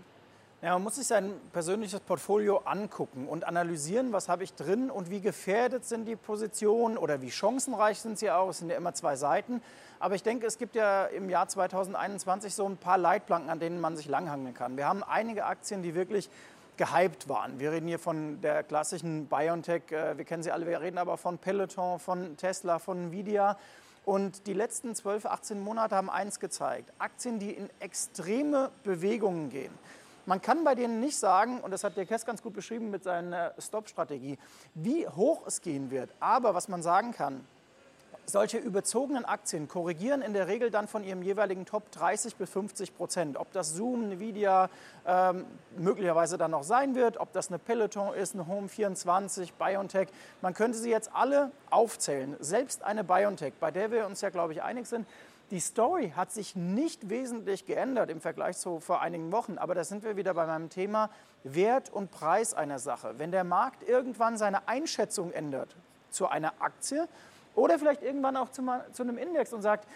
Ja, 0.60 0.72
man 0.72 0.82
muss 0.82 0.96
sich 0.96 1.06
sein 1.06 1.34
persönliches 1.52 2.00
Portfolio 2.00 2.62
angucken 2.64 3.28
und 3.28 3.44
analysieren, 3.44 4.12
was 4.12 4.28
habe 4.28 4.44
ich 4.44 4.54
drin 4.54 4.90
und 4.90 5.10
wie 5.10 5.20
gefährdet 5.20 5.84
sind 5.84 6.06
die 6.06 6.16
Positionen 6.16 6.96
oder 6.96 7.20
wie 7.20 7.30
chancenreich 7.30 8.00
sind 8.00 8.18
sie 8.18 8.30
auch. 8.30 8.48
Es 8.48 8.58
sind 8.58 8.70
ja 8.70 8.76
immer 8.76 8.94
zwei 8.94 9.14
Seiten. 9.14 9.62
Aber 10.04 10.16
ich 10.16 10.22
denke, 10.22 10.46
es 10.46 10.58
gibt 10.58 10.74
ja 10.74 11.06
im 11.06 11.30
Jahr 11.30 11.48
2021 11.48 12.54
so 12.54 12.68
ein 12.68 12.76
paar 12.76 12.98
Leitplanken, 12.98 13.48
an 13.48 13.58
denen 13.58 13.80
man 13.80 13.96
sich 13.96 14.06
langhangeln 14.06 14.52
kann. 14.52 14.76
Wir 14.76 14.86
haben 14.86 15.02
einige 15.02 15.46
Aktien, 15.46 15.82
die 15.82 15.94
wirklich 15.94 16.28
gehypt 16.76 17.26
waren. 17.30 17.58
Wir 17.58 17.72
reden 17.72 17.88
hier 17.88 17.98
von 17.98 18.38
der 18.42 18.64
klassischen 18.64 19.28
BioNTech, 19.28 19.90
äh, 19.92 20.18
wir 20.18 20.26
kennen 20.26 20.42
sie 20.42 20.52
alle, 20.52 20.66
wir 20.66 20.82
reden 20.82 20.98
aber 20.98 21.16
von 21.16 21.38
Peloton, 21.38 21.98
von 21.98 22.36
Tesla, 22.36 22.78
von 22.78 23.04
Nvidia. 23.04 23.56
Und 24.04 24.46
die 24.46 24.52
letzten 24.52 24.94
12, 24.94 25.24
18 25.24 25.58
Monate 25.58 25.96
haben 25.96 26.10
eins 26.10 26.38
gezeigt, 26.38 26.92
Aktien, 26.98 27.38
die 27.38 27.52
in 27.52 27.70
extreme 27.80 28.72
Bewegungen 28.82 29.48
gehen. 29.48 29.72
Man 30.26 30.42
kann 30.42 30.64
bei 30.64 30.74
denen 30.74 31.00
nicht 31.00 31.16
sagen, 31.16 31.62
und 31.62 31.70
das 31.70 31.82
hat 31.82 31.96
der 31.96 32.04
Kess 32.04 32.26
ganz 32.26 32.42
gut 32.42 32.52
beschrieben 32.52 32.90
mit 32.90 33.04
seiner 33.04 33.54
Stop-Strategie, 33.58 34.36
wie 34.74 35.08
hoch 35.08 35.46
es 35.46 35.62
gehen 35.62 35.90
wird. 35.90 36.10
Aber 36.20 36.54
was 36.54 36.68
man 36.68 36.82
sagen 36.82 37.12
kann, 37.12 37.46
solche 38.26 38.58
überzogenen 38.58 39.24
Aktien 39.24 39.68
korrigieren 39.68 40.22
in 40.22 40.32
der 40.32 40.48
Regel 40.48 40.70
dann 40.70 40.88
von 40.88 41.04
ihrem 41.04 41.22
jeweiligen 41.22 41.66
Top 41.66 41.90
30 41.92 42.36
bis 42.36 42.50
50 42.50 42.96
Prozent. 42.96 43.36
Ob 43.36 43.52
das 43.52 43.74
Zoom, 43.74 44.10
Nvidia 44.10 44.70
ähm, 45.06 45.44
möglicherweise 45.76 46.38
dann 46.38 46.52
noch 46.52 46.64
sein 46.64 46.94
wird, 46.94 47.18
ob 47.18 47.32
das 47.32 47.48
eine 47.48 47.58
Peloton 47.58 48.14
ist, 48.14 48.34
eine 48.34 48.46
Home 48.46 48.68
24, 48.68 49.54
BioNTech. 49.54 50.08
Man 50.42 50.54
könnte 50.54 50.78
sie 50.78 50.90
jetzt 50.90 51.10
alle 51.14 51.50
aufzählen. 51.70 52.36
Selbst 52.40 52.82
eine 52.82 53.04
BioNTech, 53.04 53.54
bei 53.60 53.70
der 53.70 53.90
wir 53.90 54.06
uns 54.06 54.20
ja, 54.20 54.30
glaube 54.30 54.52
ich, 54.52 54.62
einig 54.62 54.86
sind, 54.86 55.06
die 55.50 55.60
Story 55.60 56.12
hat 56.16 56.32
sich 56.32 56.56
nicht 56.56 57.10
wesentlich 57.10 57.66
geändert 57.66 58.10
im 58.10 58.20
Vergleich 58.20 58.56
zu 58.56 58.80
vor 58.80 59.02
einigen 59.02 59.30
Wochen. 59.30 59.58
Aber 59.58 59.74
da 59.74 59.84
sind 59.84 60.02
wir 60.02 60.16
wieder 60.16 60.34
bei 60.34 60.46
meinem 60.46 60.70
Thema 60.70 61.10
Wert 61.44 61.92
und 61.92 62.10
Preis 62.10 62.54
einer 62.54 62.78
Sache. 62.78 63.14
Wenn 63.18 63.30
der 63.30 63.44
Markt 63.44 63.86
irgendwann 63.86 64.38
seine 64.38 64.66
Einschätzung 64.68 65.32
ändert 65.32 65.76
zu 66.10 66.28
einer 66.28 66.54
Aktie, 66.60 67.08
oder 67.54 67.78
vielleicht 67.78 68.02
irgendwann 68.02 68.36
auch 68.36 68.50
zu, 68.50 68.62
zu 68.92 69.02
einem 69.02 69.18
Index 69.18 69.52
und 69.52 69.62
sagt, 69.62 69.86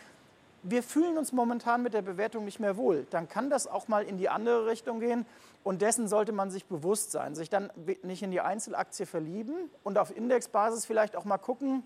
wir 0.63 0.83
fühlen 0.83 1.17
uns 1.17 1.33
momentan 1.33 1.83
mit 1.83 1.95
der 1.95 2.03
Bewertung 2.03 2.45
nicht 2.45 2.61
mehr 2.61 2.77
wohl, 2.77 3.07
dann 3.11 3.29
kann 3.29 3.49
das 3.51 3.67
auch 3.67 3.89
mal 3.89 4.05
in 4.05 4.19
die 4.19 4.29
andere 4.29 4.67
Richtung 4.67 5.01
gehen. 5.01 5.25
Und 5.65 5.83
dessen 5.83 6.09
sollte 6.09 6.33
man 6.33 6.51
sich 6.51 6.65
bewusst 6.67 7.11
sein, 7.11 7.35
sich 7.35 7.51
dann 7.51 7.71
nicht 8.03 8.23
in 8.23 8.31
die 8.31 8.41
Einzelaktie 8.41 9.07
verlieben 9.07 9.71
und 9.83 9.99
auf 9.99 10.17
Indexbasis 10.17 10.87
vielleicht 10.87 11.17
auch 11.17 11.25
mal 11.25 11.39
gucken. 11.39 11.83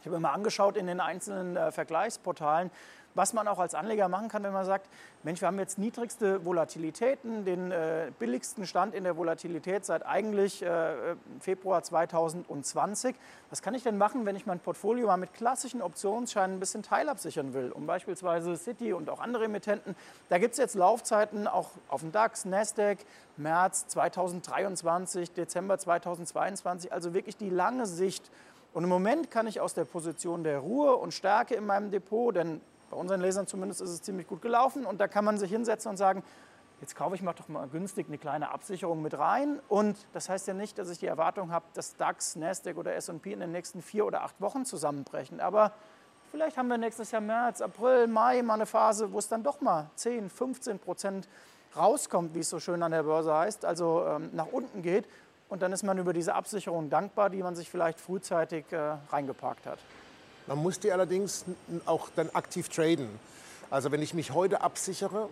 Ich 0.00 0.06
habe 0.06 0.16
mir 0.16 0.20
mal 0.20 0.32
angeschaut 0.32 0.76
in 0.76 0.86
den 0.86 1.00
einzelnen 1.00 1.56
äh, 1.56 1.72
Vergleichsportalen, 1.72 2.70
was 3.14 3.32
man 3.32 3.48
auch 3.48 3.58
als 3.58 3.74
Anleger 3.74 4.08
machen 4.08 4.28
kann, 4.28 4.42
wenn 4.42 4.52
man 4.52 4.64
sagt, 4.64 4.88
Mensch, 5.22 5.40
wir 5.40 5.48
haben 5.48 5.58
jetzt 5.58 5.78
niedrigste 5.78 6.44
Volatilitäten, 6.44 7.44
den 7.44 7.72
äh, 7.72 8.10
billigsten 8.18 8.66
Stand 8.66 8.94
in 8.94 9.04
der 9.04 9.16
Volatilität 9.16 9.84
seit 9.84 10.06
eigentlich 10.06 10.62
äh, 10.62 11.16
Februar 11.40 11.82
2020. 11.82 13.14
Was 13.50 13.62
kann 13.62 13.74
ich 13.74 13.82
denn 13.82 13.98
machen, 13.98 14.24
wenn 14.26 14.36
ich 14.36 14.46
mein 14.46 14.60
Portfolio 14.60 15.08
mal 15.08 15.16
mit 15.16 15.34
klassischen 15.34 15.82
Optionsscheinen 15.82 16.56
ein 16.56 16.60
bisschen 16.60 16.82
teilabsichern 16.82 17.52
will, 17.52 17.72
um 17.72 17.86
beispielsweise 17.86 18.56
City 18.56 18.92
und 18.92 19.10
auch 19.10 19.20
andere 19.20 19.44
Emittenten? 19.44 19.94
Da 20.28 20.38
gibt 20.38 20.52
es 20.52 20.58
jetzt 20.58 20.74
Laufzeiten 20.74 21.46
auch 21.46 21.70
auf 21.88 22.00
dem 22.00 22.12
DAX, 22.12 22.44
Nasdaq, 22.44 22.98
März 23.36 23.88
2023, 23.88 25.32
Dezember 25.32 25.78
2022, 25.78 26.92
also 26.92 27.12
wirklich 27.12 27.36
die 27.36 27.50
lange 27.50 27.86
Sicht. 27.86 28.30
Und 28.72 28.84
im 28.84 28.88
Moment 28.88 29.30
kann 29.30 29.46
ich 29.46 29.60
aus 29.60 29.74
der 29.74 29.84
Position 29.84 30.44
der 30.44 30.60
Ruhe 30.60 30.94
und 30.96 31.12
Stärke 31.12 31.54
in 31.54 31.66
meinem 31.66 31.90
Depot, 31.90 32.34
denn 32.34 32.60
bei 32.90 32.96
unseren 32.96 33.20
Lesern 33.20 33.46
zumindest 33.46 33.80
ist 33.80 33.90
es 33.90 34.02
ziemlich 34.02 34.26
gut 34.26 34.42
gelaufen 34.42 34.84
und 34.84 35.00
da 35.00 35.08
kann 35.08 35.24
man 35.24 35.38
sich 35.38 35.50
hinsetzen 35.50 35.90
und 35.90 35.96
sagen, 35.96 36.22
jetzt 36.80 36.96
kaufe 36.96 37.14
ich 37.14 37.22
mal 37.22 37.32
doch 37.32 37.48
mal 37.48 37.68
günstig 37.68 38.06
eine 38.08 38.18
kleine 38.18 38.50
Absicherung 38.50 39.02
mit 39.02 39.18
rein. 39.18 39.60
Und 39.68 39.96
das 40.12 40.28
heißt 40.28 40.48
ja 40.48 40.54
nicht, 40.54 40.78
dass 40.78 40.90
ich 40.90 40.98
die 40.98 41.06
Erwartung 41.06 41.52
habe, 41.52 41.66
dass 41.74 41.96
DAX, 41.96 42.36
Nasdaq 42.36 42.76
oder 42.76 42.94
S&P 42.94 43.32
in 43.32 43.40
den 43.40 43.52
nächsten 43.52 43.82
vier 43.82 44.06
oder 44.06 44.22
acht 44.22 44.40
Wochen 44.40 44.64
zusammenbrechen. 44.64 45.40
Aber 45.40 45.72
vielleicht 46.30 46.56
haben 46.56 46.68
wir 46.68 46.78
nächstes 46.78 47.10
Jahr 47.10 47.20
März, 47.20 47.60
April, 47.60 48.06
Mai 48.06 48.42
mal 48.42 48.54
eine 48.54 48.66
Phase, 48.66 49.12
wo 49.12 49.18
es 49.18 49.28
dann 49.28 49.42
doch 49.42 49.60
mal 49.60 49.90
10, 49.96 50.30
15 50.30 50.78
Prozent 50.78 51.28
rauskommt, 51.76 52.34
wie 52.34 52.40
es 52.40 52.50
so 52.50 52.58
schön 52.58 52.82
an 52.82 52.92
der 52.92 53.04
Börse 53.04 53.32
heißt, 53.32 53.64
also 53.64 54.04
ähm, 54.06 54.30
nach 54.32 54.46
unten 54.46 54.82
geht. 54.82 55.06
und 55.48 55.62
dann 55.62 55.72
ist 55.72 55.82
man 55.82 55.98
über 55.98 56.12
diese 56.12 56.34
Absicherung 56.34 56.90
dankbar, 56.90 57.30
die 57.30 57.42
man 57.42 57.54
sich 57.54 57.70
vielleicht 57.70 58.00
frühzeitig 58.00 58.64
äh, 58.72 58.96
reingeparkt 59.10 59.66
hat. 59.66 59.78
Man 60.50 60.58
muss 60.58 60.80
die 60.80 60.90
allerdings 60.90 61.44
auch 61.86 62.08
dann 62.16 62.28
aktiv 62.30 62.68
traden. 62.68 63.08
Also 63.70 63.92
wenn 63.92 64.02
ich 64.02 64.14
mich 64.14 64.32
heute 64.32 64.62
absichere, 64.62 65.28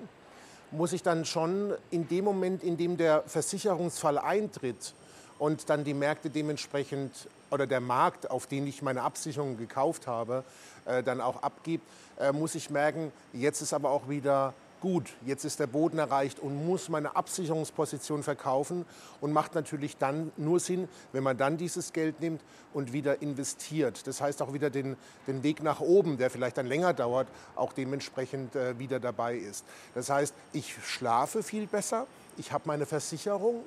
muss 0.70 0.92
ich 0.92 1.02
dann 1.02 1.25
schon 1.25 1.75
in 1.90 2.06
dem 2.06 2.25
Moment, 2.25 2.62
in 2.62 2.76
dem 2.76 2.96
der 2.96 3.25
Versicherungsfall 3.26 4.16
eintritt 4.16 4.94
und 5.40 5.70
dann 5.70 5.82
die 5.82 5.92
Märkte 5.92 6.30
dementsprechend 6.30 7.26
oder 7.50 7.66
der 7.66 7.80
Markt, 7.80 8.30
auf 8.30 8.46
den 8.46 8.68
ich 8.68 8.80
meine 8.80 9.02
Absicherung 9.02 9.56
gekauft 9.56 10.06
habe, 10.06 10.44
äh, 10.84 11.02
dann 11.02 11.20
auch 11.20 11.42
abgibt, 11.42 11.84
äh, 12.20 12.30
muss 12.30 12.54
ich 12.54 12.70
merken, 12.70 13.10
jetzt 13.32 13.60
ist 13.60 13.72
aber 13.72 13.90
auch 13.90 14.08
wieder 14.08 14.54
gut, 14.80 15.12
jetzt 15.25 15.44
ist 15.44 15.61
der 15.61 15.66
Boden 15.66 15.99
erreicht 15.99 16.40
und 16.40 16.66
muss 16.66 16.88
meine 16.88 17.16
Absicherungsposition 17.16 18.23
verkaufen 18.23 18.85
und 19.20 19.32
macht 19.32 19.54
natürlich 19.54 19.97
dann 19.97 20.32
nur 20.37 20.61
Sinn, 20.61 20.88
wenn 21.12 21.23
man 21.23 21.37
dann 21.37 21.56
dieses 21.56 21.92
Geld 21.92 22.20
nimmt 22.20 22.40
und 22.75 22.92
wieder 22.92 23.23
investiert. 23.23 24.06
Das 24.06 24.20
heißt 24.20 24.42
auch 24.42 24.52
wieder 24.52 24.70
den, 24.70 24.97
den 25.26 25.42
Weg 25.42 25.62
nach 25.62 25.80
oben, 25.80 26.18
der 26.18 26.30
vielleicht 26.30 26.58
dann 26.58 26.66
länger 26.66 26.92
dauert, 26.92 27.28
auch 27.56 27.73
dementsprechend 27.73 28.54
äh, 28.56 28.78
wieder 28.78 29.00
dabei 29.00 29.37
ist. 29.37 29.64
Das 29.94 30.11
heißt, 30.11 30.35
ich 30.52 30.75
schlafe 30.85 31.42
viel 31.42 31.66
besser, 31.66 32.06
ich 32.37 32.52
habe 32.52 32.64
meine 32.66 32.87
Versicherung, 32.87 33.64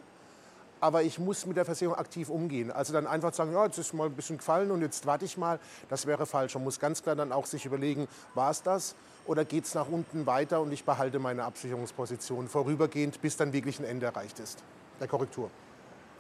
aber 0.82 1.04
ich 1.04 1.20
muss 1.20 1.46
mit 1.46 1.56
der 1.56 1.66
Versicherung 1.66 1.96
aktiv 1.96 2.30
umgehen. 2.30 2.72
Also 2.72 2.92
dann 2.92 3.08
einfach 3.08 3.34
sagen, 3.34 3.54
ja, 3.54 3.66
jetzt 3.66 3.78
ist 3.78 3.94
mal 3.94 4.08
ein 4.08 4.14
bisschen 4.14 4.38
gefallen 4.38 4.72
und 4.72 4.82
jetzt 4.82 5.06
warte 5.06 5.24
ich 5.24 5.38
mal, 5.38 5.60
das 5.90 6.06
wäre 6.08 6.26
falsch. 6.26 6.56
Man 6.56 6.64
muss 6.64 6.80
ganz 6.80 7.04
klar 7.04 7.16
dann 7.16 7.32
auch 7.32 7.46
sich 7.46 7.66
überlegen, 7.66 8.08
war 8.34 8.52
es 8.52 8.64
das 8.64 8.96
oder 9.26 9.46
geht 9.46 9.66
es 9.66 9.76
nach 9.76 9.88
unten 9.88 10.26
weiter 10.26 10.60
und 10.60 10.72
ich 10.74 10.84
behalte 10.84 11.20
meine 11.20 11.44
Absicherungsposition 11.44 12.48
vorübergehend, 12.48 13.22
bis 13.22 13.38
dann 13.38 13.54
wirklich 13.54 13.80
ein 13.80 13.86
Ende 13.86 14.08
erreicht 14.08 14.40
ist, 14.40 14.64
der 15.00 15.08
Korrektur. 15.08 15.50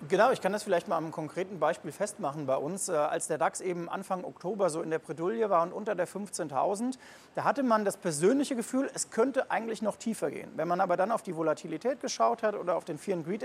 Genau, 0.09 0.31
ich 0.31 0.41
kann 0.41 0.51
das 0.51 0.63
vielleicht 0.63 0.87
mal 0.87 0.97
am 0.97 1.11
konkreten 1.11 1.59
Beispiel 1.59 1.91
festmachen 1.91 2.47
bei 2.47 2.55
uns. 2.55 2.89
Äh, 2.89 2.93
als 2.93 3.27
der 3.27 3.37
DAX 3.37 3.61
eben 3.61 3.87
Anfang 3.87 4.23
Oktober 4.23 4.71
so 4.71 4.81
in 4.81 4.89
der 4.89 4.97
Bredouille 4.97 5.51
war 5.51 5.61
und 5.61 5.73
unter 5.73 5.93
der 5.93 6.07
15.000, 6.07 6.97
da 7.35 7.43
hatte 7.43 7.61
man 7.61 7.85
das 7.85 7.97
persönliche 7.97 8.55
Gefühl, 8.55 8.89
es 8.95 9.11
könnte 9.11 9.51
eigentlich 9.51 9.83
noch 9.83 9.97
tiefer 9.97 10.31
gehen. 10.31 10.51
Wenn 10.55 10.67
man 10.67 10.81
aber 10.81 10.97
dann 10.97 11.11
auf 11.11 11.21
die 11.21 11.35
Volatilität 11.35 12.01
geschaut 12.01 12.41
hat 12.41 12.55
oder 12.55 12.77
auf 12.77 12.83
den 12.83 12.97
Fear 12.97 13.17
and 13.17 13.27
Greed 13.27 13.43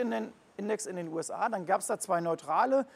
Index 0.56 0.86
in 0.86 0.96
den 0.96 1.12
USA, 1.12 1.50
dann 1.50 1.66
gab 1.66 1.82
es 1.82 1.88
da 1.88 1.98
zwei 1.98 2.22
neutrale 2.22 2.86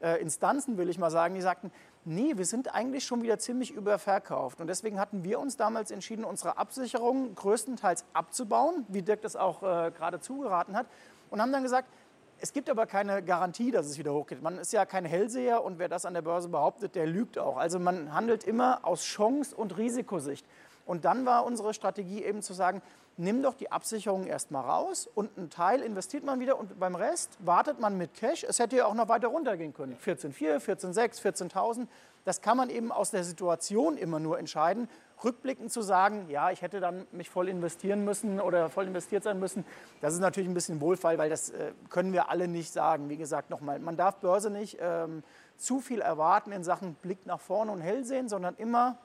äh, 0.00 0.20
Instanzen, 0.22 0.78
will 0.78 0.88
ich 0.88 0.98
mal 0.98 1.10
sagen, 1.10 1.34
die 1.34 1.40
sagten, 1.40 1.72
nee, 2.04 2.36
wir 2.36 2.44
sind 2.44 2.72
eigentlich 2.72 3.04
schon 3.04 3.22
wieder 3.22 3.40
ziemlich 3.40 3.72
überverkauft. 3.72 4.60
Und 4.60 4.68
deswegen 4.68 5.00
hatten 5.00 5.24
wir 5.24 5.40
uns 5.40 5.56
damals 5.56 5.90
entschieden, 5.90 6.24
unsere 6.24 6.56
Absicherung 6.56 7.34
größtenteils 7.34 8.04
abzubauen, 8.12 8.86
wie 8.86 9.02
Dirk 9.02 9.22
das 9.22 9.34
auch 9.34 9.64
äh, 9.64 9.90
gerade 9.90 10.20
zugeraten 10.20 10.76
hat, 10.76 10.86
und 11.30 11.42
haben 11.42 11.52
dann 11.52 11.64
gesagt, 11.64 11.88
es 12.40 12.52
gibt 12.52 12.70
aber 12.70 12.86
keine 12.86 13.22
Garantie, 13.22 13.70
dass 13.70 13.86
es 13.86 13.98
wieder 13.98 14.12
hochgeht. 14.12 14.42
Man 14.42 14.58
ist 14.58 14.72
ja 14.72 14.86
kein 14.86 15.04
Hellseher 15.04 15.64
und 15.64 15.78
wer 15.78 15.88
das 15.88 16.06
an 16.06 16.14
der 16.14 16.22
Börse 16.22 16.48
behauptet, 16.48 16.94
der 16.94 17.06
lügt 17.06 17.38
auch. 17.38 17.56
Also 17.56 17.78
man 17.78 18.12
handelt 18.14 18.44
immer 18.44 18.80
aus 18.84 19.02
Chance- 19.02 19.54
und 19.54 19.76
Risikosicht. 19.76 20.46
Und 20.86 21.04
dann 21.04 21.26
war 21.26 21.44
unsere 21.44 21.74
Strategie 21.74 22.24
eben 22.24 22.40
zu 22.40 22.54
sagen, 22.54 22.80
nimm 23.16 23.42
doch 23.42 23.54
die 23.54 23.70
Absicherung 23.70 24.26
erstmal 24.26 24.64
raus 24.64 25.08
und 25.12 25.36
einen 25.36 25.50
Teil 25.50 25.82
investiert 25.82 26.24
man 26.24 26.40
wieder 26.40 26.58
und 26.58 26.78
beim 26.78 26.94
Rest 26.94 27.36
wartet 27.40 27.80
man 27.80 27.98
mit 27.98 28.14
Cash. 28.14 28.44
Es 28.44 28.58
hätte 28.58 28.76
ja 28.76 28.86
auch 28.86 28.94
noch 28.94 29.08
weiter 29.08 29.28
runtergehen 29.28 29.74
können. 29.74 29.96
14,4, 30.02 30.58
14,6, 30.60 31.20
14.000. 31.20 31.88
Das 32.24 32.40
kann 32.40 32.56
man 32.56 32.70
eben 32.70 32.92
aus 32.92 33.10
der 33.10 33.24
Situation 33.24 33.96
immer 33.96 34.20
nur 34.20 34.38
entscheiden 34.38 34.88
rückblickend 35.24 35.72
zu 35.72 35.82
sagen, 35.82 36.28
ja, 36.28 36.50
ich 36.50 36.62
hätte 36.62 36.80
dann 36.80 37.06
mich 37.12 37.30
voll 37.30 37.48
investieren 37.48 38.04
müssen 38.04 38.40
oder 38.40 38.70
voll 38.70 38.86
investiert 38.86 39.24
sein 39.24 39.38
müssen, 39.38 39.64
das 40.00 40.14
ist 40.14 40.20
natürlich 40.20 40.48
ein 40.48 40.54
bisschen 40.54 40.80
Wohlfall, 40.80 41.18
weil 41.18 41.30
das 41.30 41.50
äh, 41.50 41.72
können 41.88 42.12
wir 42.12 42.30
alle 42.30 42.48
nicht 42.48 42.72
sagen. 42.72 43.08
Wie 43.08 43.16
gesagt, 43.16 43.50
nochmal, 43.50 43.78
man 43.78 43.96
darf 43.96 44.16
Börse 44.16 44.50
nicht 44.50 44.78
ähm, 44.80 45.22
zu 45.56 45.80
viel 45.80 46.00
erwarten 46.00 46.52
in 46.52 46.62
Sachen 46.62 46.94
Blick 46.94 47.26
nach 47.26 47.40
vorne 47.40 47.72
und 47.72 47.80
hell 47.80 48.04
sehen, 48.04 48.28
sondern 48.28 48.54
immer 48.56 48.98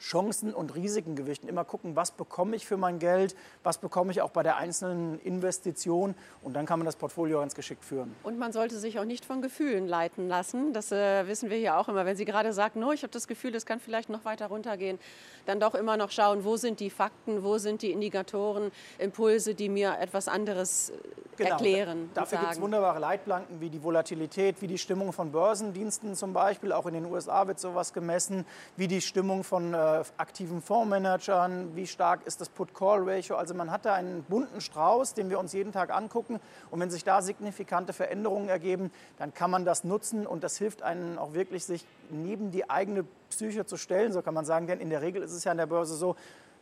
Chancen 0.00 0.52
und 0.52 0.74
Risiken 0.74 1.16
gewichten. 1.16 1.48
Immer 1.48 1.64
gucken, 1.64 1.96
was 1.96 2.10
bekomme 2.10 2.56
ich 2.56 2.66
für 2.66 2.76
mein 2.76 2.98
Geld, 2.98 3.34
was 3.62 3.78
bekomme 3.78 4.12
ich 4.12 4.20
auch 4.20 4.30
bei 4.30 4.42
der 4.42 4.56
einzelnen 4.56 5.18
Investition 5.20 6.14
und 6.42 6.54
dann 6.54 6.66
kann 6.66 6.78
man 6.78 6.86
das 6.86 6.96
Portfolio 6.96 7.40
ganz 7.40 7.54
geschickt 7.54 7.84
führen. 7.84 8.14
Und 8.22 8.38
man 8.38 8.52
sollte 8.52 8.78
sich 8.78 8.98
auch 8.98 9.04
nicht 9.04 9.24
von 9.24 9.42
Gefühlen 9.42 9.88
leiten 9.88 10.28
lassen. 10.28 10.72
Das 10.72 10.92
äh, 10.92 11.26
wissen 11.26 11.50
wir 11.50 11.56
hier 11.56 11.78
auch 11.78 11.88
immer. 11.88 12.04
Wenn 12.04 12.16
Sie 12.16 12.24
gerade 12.24 12.52
sagen, 12.52 12.80
no, 12.80 12.92
ich 12.92 13.02
habe 13.02 13.12
das 13.12 13.26
Gefühl, 13.26 13.52
das 13.52 13.64
kann 13.64 13.80
vielleicht 13.80 14.10
noch 14.10 14.24
weiter 14.24 14.46
runtergehen, 14.48 14.98
dann 15.46 15.60
doch 15.60 15.74
immer 15.74 15.96
noch 15.96 16.10
schauen, 16.10 16.44
wo 16.44 16.56
sind 16.56 16.80
die 16.80 16.90
Fakten, 16.90 17.42
wo 17.42 17.58
sind 17.58 17.82
die 17.82 17.92
Indikatoren, 17.92 18.70
Impulse, 18.98 19.54
die 19.54 19.68
mir 19.68 19.98
etwas 19.98 20.28
anderes 20.28 20.90
äh, 20.90 20.94
genau. 21.36 21.50
erklären. 21.50 22.10
Dafür 22.14 22.38
gibt 22.38 22.52
es 22.52 22.60
wunderbare 22.60 22.98
Leitplanken 22.98 23.60
wie 23.60 23.70
die 23.70 23.82
Volatilität, 23.82 24.60
wie 24.60 24.66
die 24.66 24.78
Stimmung 24.78 25.12
von 25.12 25.32
Börsendiensten 25.32 26.14
zum 26.14 26.32
Beispiel. 26.32 26.72
Auch 26.72 26.86
in 26.86 26.94
den 26.94 27.06
USA 27.06 27.46
wird 27.46 27.58
sowas 27.58 27.92
gemessen, 27.92 28.44
wie 28.76 28.88
die 28.88 29.00
Stimmung 29.00 29.42
von 29.42 29.72
äh, 29.72 29.85
äh, 29.85 29.85
aktiven 30.16 30.62
Fondsmanagern, 30.62 31.74
wie 31.74 31.86
stark 31.86 32.26
ist 32.26 32.40
das 32.40 32.48
Put-Call-Ratio. 32.48 33.36
Also 33.36 33.54
man 33.54 33.70
hat 33.70 33.84
da 33.84 33.94
einen 33.94 34.22
bunten 34.24 34.60
Strauß, 34.60 35.14
den 35.14 35.30
wir 35.30 35.38
uns 35.38 35.52
jeden 35.52 35.72
Tag 35.72 35.94
angucken. 35.94 36.40
Und 36.70 36.80
wenn 36.80 36.90
sich 36.90 37.04
da 37.04 37.22
signifikante 37.22 37.92
Veränderungen 37.92 38.48
ergeben, 38.48 38.90
dann 39.18 39.34
kann 39.34 39.50
man 39.50 39.64
das 39.64 39.84
nutzen 39.84 40.26
und 40.26 40.44
das 40.44 40.56
hilft 40.56 40.82
einem 40.82 41.18
auch 41.18 41.34
wirklich, 41.34 41.64
sich 41.64 41.86
neben 42.10 42.50
die 42.50 42.68
eigene 42.68 43.04
Psyche 43.30 43.66
zu 43.66 43.76
stellen, 43.76 44.12
so 44.12 44.22
kann 44.22 44.34
man 44.34 44.44
sagen. 44.44 44.66
Denn 44.66 44.80
in 44.80 44.90
der 44.90 45.02
Regel 45.02 45.22
ist 45.22 45.32
es 45.32 45.44
ja 45.44 45.52
an 45.52 45.58
der 45.58 45.66
Börse 45.66 45.94
so, 45.94 46.16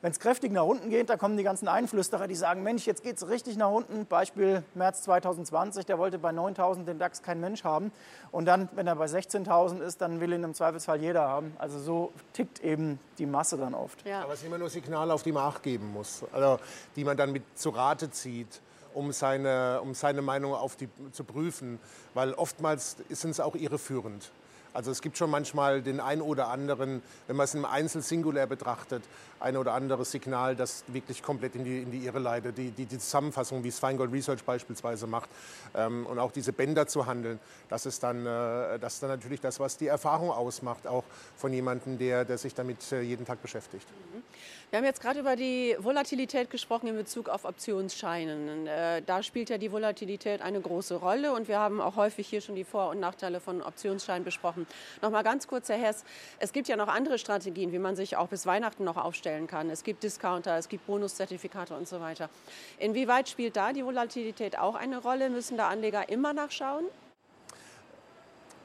wenn 0.04 0.12
es 0.12 0.20
kräftig 0.20 0.52
nach 0.52 0.64
unten 0.64 0.90
geht, 0.90 1.08
da 1.08 1.16
kommen 1.16 1.38
die 1.38 1.42
ganzen 1.42 1.66
Einflüsterer, 1.66 2.28
die 2.28 2.34
sagen, 2.34 2.62
Mensch, 2.62 2.84
jetzt 2.84 3.02
geht 3.02 3.16
es 3.16 3.26
richtig 3.26 3.56
nach 3.56 3.70
unten. 3.70 4.04
Beispiel 4.04 4.62
März 4.74 5.00
2020, 5.04 5.86
der 5.86 5.96
wollte 5.96 6.18
bei 6.18 6.28
9.000 6.28 6.84
den 6.84 6.98
DAX 6.98 7.22
kein 7.22 7.40
Mensch 7.40 7.64
haben. 7.64 7.90
Und 8.30 8.44
dann, 8.44 8.68
wenn 8.74 8.86
er 8.86 8.96
bei 8.96 9.06
16.000 9.06 9.80
ist, 9.80 10.02
dann 10.02 10.20
will 10.20 10.34
ihn 10.34 10.44
im 10.44 10.52
Zweifelsfall 10.52 11.00
jeder 11.00 11.26
haben. 11.26 11.56
Also 11.56 11.78
so 11.78 12.12
tickt 12.34 12.62
eben 12.62 12.98
die 13.16 13.24
Masse 13.24 13.56
dann 13.56 13.72
oft. 13.72 14.06
Ja. 14.06 14.20
Aber 14.24 14.34
es 14.34 14.40
sind 14.40 14.48
immer 14.48 14.58
nur 14.58 14.68
Signale, 14.68 15.10
auf 15.14 15.22
die 15.22 15.32
man 15.32 15.44
Acht 15.44 15.62
geben 15.62 15.90
muss, 15.94 16.22
also 16.32 16.58
die 16.96 17.04
man 17.04 17.16
dann 17.16 17.32
mit 17.32 17.44
zu 17.54 17.70
Rate 17.70 18.10
zieht 18.10 18.60
um 18.92 19.10
seine, 19.10 19.80
um 19.80 19.94
seine 19.94 20.20
Meinung 20.20 20.52
auf 20.52 20.76
die, 20.76 20.88
zu 21.12 21.24
prüfen, 21.24 21.80
weil 22.12 22.34
oftmals 22.34 22.98
sind 23.08 23.30
es 23.30 23.40
auch 23.40 23.54
irreführend. 23.54 24.30
Also 24.74 24.90
es 24.90 25.00
gibt 25.00 25.16
schon 25.16 25.30
manchmal 25.30 25.82
den 25.82 26.00
einen 26.00 26.20
oder 26.20 26.48
anderen, 26.48 27.00
wenn 27.28 27.36
man 27.36 27.44
es 27.44 27.54
im 27.54 27.64
Einzel 27.64 28.02
singulär 28.02 28.46
betrachtet, 28.48 29.04
ein 29.38 29.56
oder 29.56 29.72
anderes 29.72 30.10
Signal, 30.10 30.56
das 30.56 30.82
wirklich 30.88 31.22
komplett 31.22 31.54
in 31.54 31.64
die, 31.64 31.82
in 31.82 31.92
die 31.92 32.04
Irre 32.04 32.18
leitet. 32.18 32.58
Die, 32.58 32.70
die, 32.70 32.84
die 32.84 32.98
Zusammenfassung, 32.98 33.62
wie 33.62 33.68
es 33.68 33.78
Feingold 33.78 34.12
Research 34.12 34.42
beispielsweise 34.42 35.06
macht 35.06 35.30
ähm, 35.76 36.06
und 36.06 36.18
auch 36.18 36.32
diese 36.32 36.52
Bänder 36.52 36.88
zu 36.88 37.06
handeln, 37.06 37.38
das 37.68 37.86
ist, 37.86 38.02
dann, 38.02 38.26
äh, 38.26 38.78
das 38.80 38.94
ist 38.94 39.02
dann 39.02 39.10
natürlich 39.10 39.40
das, 39.40 39.60
was 39.60 39.76
die 39.76 39.86
Erfahrung 39.86 40.30
ausmacht, 40.30 40.86
auch 40.88 41.04
von 41.36 41.52
jemandem, 41.52 41.96
der, 41.96 42.24
der 42.24 42.38
sich 42.38 42.54
damit 42.54 42.90
äh, 42.90 43.00
jeden 43.00 43.24
Tag 43.24 43.40
beschäftigt. 43.42 43.86
Mhm. 44.12 44.22
Wir 44.74 44.78
haben 44.78 44.86
jetzt 44.86 45.00
gerade 45.00 45.20
über 45.20 45.36
die 45.36 45.76
Volatilität 45.78 46.50
gesprochen 46.50 46.88
in 46.88 46.96
Bezug 46.96 47.28
auf 47.28 47.44
Optionsscheinen. 47.44 48.66
Äh, 48.66 49.02
da 49.02 49.22
spielt 49.22 49.48
ja 49.48 49.56
die 49.56 49.70
Volatilität 49.70 50.42
eine 50.42 50.60
große 50.60 50.96
Rolle 50.96 51.32
und 51.32 51.46
wir 51.46 51.60
haben 51.60 51.80
auch 51.80 51.94
häufig 51.94 52.26
hier 52.26 52.40
schon 52.40 52.56
die 52.56 52.64
Vor- 52.64 52.90
und 52.90 52.98
Nachteile 52.98 53.38
von 53.38 53.62
Optionsscheinen 53.62 54.24
besprochen. 54.24 54.66
Noch 55.00 55.12
mal 55.12 55.22
ganz 55.22 55.46
kurz, 55.46 55.68
Herr 55.68 55.78
Hess, 55.78 56.02
es 56.40 56.52
gibt 56.52 56.66
ja 56.66 56.74
noch 56.74 56.88
andere 56.88 57.18
Strategien, 57.18 57.70
wie 57.70 57.78
man 57.78 57.94
sich 57.94 58.16
auch 58.16 58.26
bis 58.26 58.46
Weihnachten 58.46 58.82
noch 58.82 58.96
aufstellen 58.96 59.46
kann. 59.46 59.70
Es 59.70 59.84
gibt 59.84 60.02
Discounter, 60.02 60.58
es 60.58 60.68
gibt 60.68 60.88
Bonuszertifikate 60.88 61.76
und 61.76 61.86
so 61.86 62.00
weiter. 62.00 62.28
Inwieweit 62.80 63.28
spielt 63.28 63.54
da 63.54 63.72
die 63.72 63.84
Volatilität 63.84 64.58
auch 64.58 64.74
eine 64.74 64.98
Rolle? 64.98 65.30
Müssen 65.30 65.56
da 65.56 65.68
Anleger 65.68 66.08
immer 66.08 66.32
nachschauen? 66.32 66.86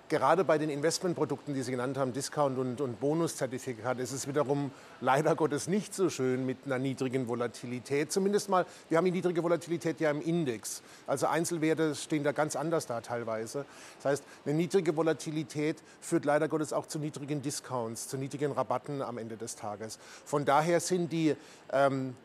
Gerade 0.09 0.43
bei 0.43 0.57
den 0.57 0.69
Investmentprodukten, 0.69 1.53
die 1.53 1.61
Sie 1.61 1.71
genannt 1.71 1.97
haben, 1.97 2.11
Discount 2.11 2.57
und, 2.57 2.81
und 2.81 2.99
Bonuszertifikat, 2.99 3.99
ist 3.99 4.11
es 4.11 4.27
wiederum 4.27 4.71
leider 4.99 5.35
Gottes 5.35 5.67
nicht 5.67 5.93
so 5.93 6.09
schön 6.09 6.45
mit 6.45 6.57
einer 6.65 6.79
niedrigen 6.79 7.27
Volatilität. 7.27 8.11
Zumindest 8.11 8.49
mal, 8.49 8.65
wir 8.89 8.97
haben 8.97 9.05
die 9.05 9.11
niedrige 9.11 9.43
Volatilität 9.43 9.99
ja 9.99 10.11
im 10.11 10.21
Index. 10.21 10.81
Also 11.07 11.27
Einzelwerte 11.27 11.95
stehen 11.95 12.23
da 12.23 12.31
ganz 12.31 12.55
anders 12.55 12.87
da 12.87 13.01
teilweise. 13.01 13.65
Das 13.97 14.11
heißt, 14.11 14.23
eine 14.45 14.55
niedrige 14.55 14.95
Volatilität 14.97 15.77
führt 16.01 16.25
leider 16.25 16.47
Gottes 16.47 16.73
auch 16.73 16.87
zu 16.87 16.99
niedrigen 16.99 17.41
Discounts, 17.41 18.07
zu 18.07 18.17
niedrigen 18.17 18.51
Rabatten 18.51 19.01
am 19.01 19.17
Ende 19.17 19.37
des 19.37 19.55
Tages. 19.55 19.99
Von 20.25 20.45
daher 20.45 20.79
sind 20.79 21.11
die 21.11 21.35
ähm, 21.71 22.15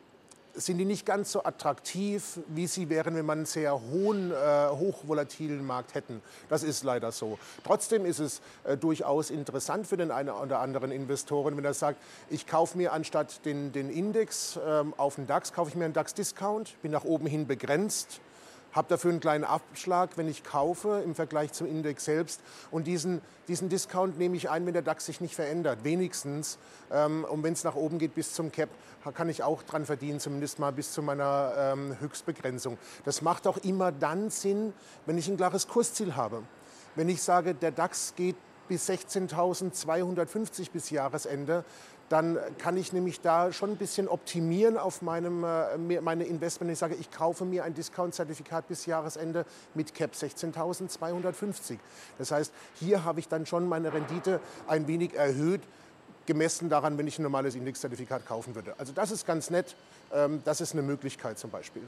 sind 0.54 0.78
die 0.78 0.84
nicht 0.84 1.04
ganz 1.04 1.32
so 1.32 1.44
attraktiv, 1.44 2.40
wie 2.49 2.66
sie 2.66 2.88
wären, 2.88 3.14
wenn 3.16 3.26
man 3.26 3.38
einen 3.38 3.46
sehr 3.46 3.80
hohen, 3.80 4.30
äh, 4.30 4.34
hochvolatilen 4.70 5.64
Markt 5.64 5.94
hätten. 5.94 6.23
Das 6.49 6.62
ist 6.62 6.84
leider 6.84 7.12
so. 7.12 7.38
Trotzdem 7.64 8.06
ist 8.06 8.20
es 8.20 8.40
äh, 8.64 8.76
durchaus 8.76 9.30
interessant 9.30 9.87
für 9.87 9.96
den 9.96 10.11
einen 10.11 10.30
oder 10.30 10.61
anderen 10.61 10.90
Investoren, 10.90 11.56
wenn 11.56 11.64
er 11.64 11.75
sagt, 11.75 11.99
ich 12.30 12.46
kaufe 12.46 12.78
mir 12.78 12.92
anstatt 12.92 13.44
den, 13.44 13.73
den 13.73 13.90
Index 13.90 14.58
ähm, 14.66 14.94
auf 14.96 15.16
den 15.16 15.26
DAX, 15.26 15.52
kaufe 15.52 15.70
ich 15.70 15.76
mir 15.76 15.84
einen 15.84 15.94
DAX-Discount, 15.94 16.80
bin 16.82 16.92
nach 16.92 17.04
oben 17.04 17.26
hin 17.26 17.46
begrenzt 17.46 18.20
habe 18.75 18.88
dafür 18.88 19.11
einen 19.11 19.21
kleinen 19.21 19.45
Abschlag, 19.45 20.16
wenn 20.16 20.28
ich 20.28 20.45
kaufe 20.45 21.00
im 21.04 21.14
Vergleich 21.14 21.52
zum 21.52 21.66
Index 21.66 22.04
selbst. 22.04 22.40
Und 22.71 22.87
diesen, 22.87 23.21
diesen 23.49 23.69
Discount 23.69 24.19
nehme 24.19 24.37
ich 24.37 24.50
ein, 24.50 24.66
wenn 24.66 24.73
der 24.73 24.83
DAX 24.83 25.07
sich 25.07 25.21
nicht 25.21 25.35
verändert, 25.35 25.85
wenigstens. 25.85 26.59
Ähm, 26.93 27.25
und 27.25 27.43
wenn 27.43 27.52
es 27.52 27.64
nach 27.64 27.76
oben 27.76 27.99
geht 27.99 28.14
bis 28.14 28.35
zum 28.35 28.50
Cap, 28.50 28.69
kann 29.14 29.28
ich 29.28 29.43
auch 29.43 29.62
dran 29.62 29.87
verdienen, 29.87 30.19
zumindest 30.19 30.59
mal 30.59 30.73
bis 30.73 30.93
zu 30.93 31.02
meiner 31.02 31.54
ähm, 31.57 31.97
Höchstbegrenzung. 32.00 32.76
Das 33.04 33.23
macht 33.23 33.47
auch 33.47 33.59
immer 33.59 33.93
dann 33.93 34.31
Sinn, 34.31 34.73
wenn 35.07 35.19
ich 35.19 35.28
ein 35.28 35.37
klares 35.37 35.69
Kursziel 35.69 36.16
habe. 36.16 36.43
Wenn 36.97 37.09
ich 37.09 37.23
sage, 37.23 37.54
der 37.54 37.71
DAX 37.71 38.14
geht 38.16 38.37
bis 38.69 38.88
16.250 38.88 40.71
bis 40.73 40.90
Jahresende, 40.90 41.64
dann 42.14 42.38
kann 42.59 42.76
ich 42.76 42.92
nämlich 42.92 43.23
da 43.23 43.52
schon 43.52 43.71
ein 43.71 43.76
bisschen 43.76 44.06
optimieren 44.06 44.78
auf 44.78 45.02
meinem, 45.02 45.42
äh, 45.42 46.00
meine 46.00 46.23
Investment. 46.23 46.71
Ich 46.71 46.78
sage, 46.78 46.94
ich 46.94 47.11
kaufe 47.11 47.44
mir 47.44 47.64
ein 47.64 47.75
Discount-Zertifikat 47.75 48.68
bis 48.68 48.87
Jahresende 48.87 49.44
mit 49.75 49.97
Cap 49.97 50.12
16.250. 50.12 51.76
Das 52.16 52.30
heißt, 52.30 52.52
hier 52.76 53.02
habe 53.02 53.18
ich 53.18 53.26
dann 53.26 53.47
schon 53.47 53.68
meine 53.68 53.92
Rendite 53.92 54.38
ein 54.68 54.87
wenig 54.87 55.14
erhöht, 55.14 55.62
gemessen 56.26 56.68
daran, 56.68 56.99
wenn 56.99 57.09
ich 57.09 57.18
ein 57.18 57.25
normales 57.25 57.56
Indexzertifikat 57.56 58.25
kaufen 58.26 58.54
würde. 58.54 58.75
Also 58.78 58.92
das 58.92 59.11
ist 59.11 59.26
ganz 59.26 59.50
nett. 59.50 59.75
Ähm, 60.12 60.40
das 60.44 60.61
ist 60.61 60.73
eine 60.73 60.83
Möglichkeit 60.83 61.40
zum 61.40 61.50
Beispiel. 61.50 61.83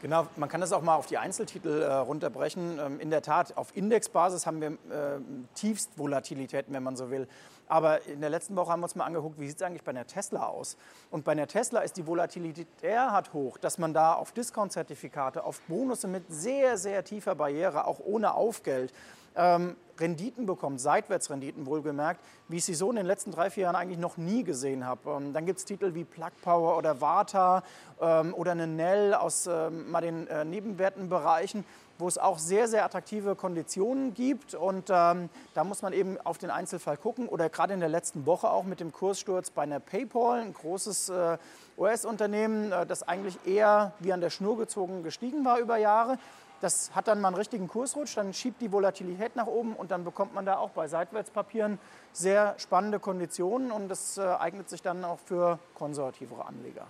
Genau, 0.00 0.28
man 0.36 0.48
kann 0.48 0.60
das 0.60 0.72
auch 0.72 0.82
mal 0.82 0.94
auf 0.94 1.06
die 1.06 1.18
Einzeltitel 1.18 1.82
äh, 1.82 1.92
runterbrechen. 1.92 2.78
Ähm, 2.78 3.00
in 3.00 3.10
der 3.10 3.20
Tat, 3.20 3.56
auf 3.56 3.76
Indexbasis 3.76 4.46
haben 4.46 4.60
wir 4.60 4.68
äh, 4.68 5.20
Tiefstvolatilitäten, 5.54 6.72
wenn 6.72 6.84
man 6.84 6.96
so 6.96 7.10
will. 7.10 7.26
Aber 7.66 8.06
in 8.06 8.20
der 8.20 8.30
letzten 8.30 8.54
Woche 8.54 8.70
haben 8.70 8.80
wir 8.80 8.84
uns 8.84 8.94
mal 8.94 9.04
angeguckt, 9.04 9.40
wie 9.40 9.48
sieht 9.48 9.56
es 9.56 9.62
eigentlich 9.62 9.82
bei 9.82 9.92
der 9.92 10.06
Tesla 10.06 10.46
aus? 10.46 10.76
Und 11.10 11.24
bei 11.24 11.34
der 11.34 11.48
Tesla 11.48 11.80
ist 11.80 11.96
die 11.96 12.06
Volatilität 12.06 12.68
derart 12.80 13.32
hoch, 13.32 13.58
dass 13.58 13.78
man 13.78 13.92
da 13.92 14.14
auf 14.14 14.30
Discount-Zertifikate, 14.32 15.42
auf 15.42 15.60
Bonusse 15.62 16.06
mit 16.06 16.24
sehr, 16.28 16.78
sehr 16.78 17.04
tiefer 17.04 17.34
Barriere, 17.34 17.86
auch 17.86 17.98
ohne 17.98 18.34
Aufgeld, 18.34 18.92
ähm, 19.36 19.76
Renditen 20.00 20.46
bekommt, 20.46 20.80
Seitwärtsrenditen 20.80 21.66
wohlgemerkt, 21.66 22.20
wie 22.48 22.56
ich 22.56 22.64
sie 22.64 22.74
so 22.74 22.90
in 22.90 22.96
den 22.96 23.06
letzten 23.06 23.30
drei, 23.30 23.50
vier 23.50 23.64
Jahren 23.64 23.76
eigentlich 23.76 23.98
noch 23.98 24.16
nie 24.16 24.44
gesehen 24.44 24.86
habe. 24.86 25.10
Ähm, 25.10 25.32
dann 25.32 25.46
gibt 25.46 25.58
es 25.58 25.64
Titel 25.64 25.94
wie 25.94 26.04
Plug 26.04 26.30
Power 26.42 26.76
oder 26.76 27.00
Vata 27.00 27.62
ähm, 28.00 28.34
oder 28.34 28.52
eine 28.52 28.66
Nell 28.66 29.14
aus 29.14 29.46
ähm, 29.46 29.90
mal 29.90 30.00
den 30.00 30.26
äh, 30.28 30.44
Nebenwertenbereichen, 30.44 31.64
wo 31.98 32.06
es 32.06 32.16
auch 32.16 32.38
sehr, 32.38 32.68
sehr 32.68 32.84
attraktive 32.84 33.34
Konditionen 33.34 34.14
gibt. 34.14 34.54
Und 34.54 34.88
ähm, 34.90 35.28
da 35.54 35.64
muss 35.64 35.82
man 35.82 35.92
eben 35.92 36.16
auf 36.22 36.38
den 36.38 36.50
Einzelfall 36.50 36.96
gucken. 36.96 37.28
Oder 37.28 37.48
gerade 37.48 37.74
in 37.74 37.80
der 37.80 37.88
letzten 37.88 38.24
Woche 38.26 38.50
auch 38.50 38.64
mit 38.64 38.80
dem 38.80 38.92
Kurssturz 38.92 39.50
bei 39.50 39.62
einer 39.62 39.80
PayPal, 39.80 40.40
ein 40.40 40.54
großes 40.54 41.08
äh, 41.08 41.38
US-Unternehmen, 41.76 42.72
äh, 42.72 42.86
das 42.86 43.02
eigentlich 43.02 43.38
eher 43.44 43.92
wie 43.98 44.12
an 44.12 44.20
der 44.20 44.30
Schnur 44.30 44.58
gezogen 44.58 45.02
gestiegen 45.02 45.44
war 45.44 45.58
über 45.58 45.76
Jahre. 45.76 46.18
Das 46.60 46.90
hat 46.94 47.06
dann 47.06 47.20
mal 47.20 47.28
einen 47.28 47.36
richtigen 47.36 47.68
Kursrutsch, 47.68 48.16
dann 48.16 48.34
schiebt 48.34 48.60
die 48.60 48.72
Volatilität 48.72 49.36
nach 49.36 49.46
oben 49.46 49.74
und 49.74 49.90
dann 49.90 50.04
bekommt 50.04 50.34
man 50.34 50.44
da 50.44 50.56
auch 50.56 50.70
bei 50.70 50.88
Seitwärtspapieren 50.88 51.78
sehr 52.12 52.54
spannende 52.58 52.98
Konditionen 52.98 53.70
und 53.70 53.88
das 53.88 54.18
äh, 54.18 54.22
eignet 54.22 54.68
sich 54.68 54.82
dann 54.82 55.04
auch 55.04 55.20
für 55.20 55.58
konservativere 55.74 56.46
Anleger. 56.46 56.86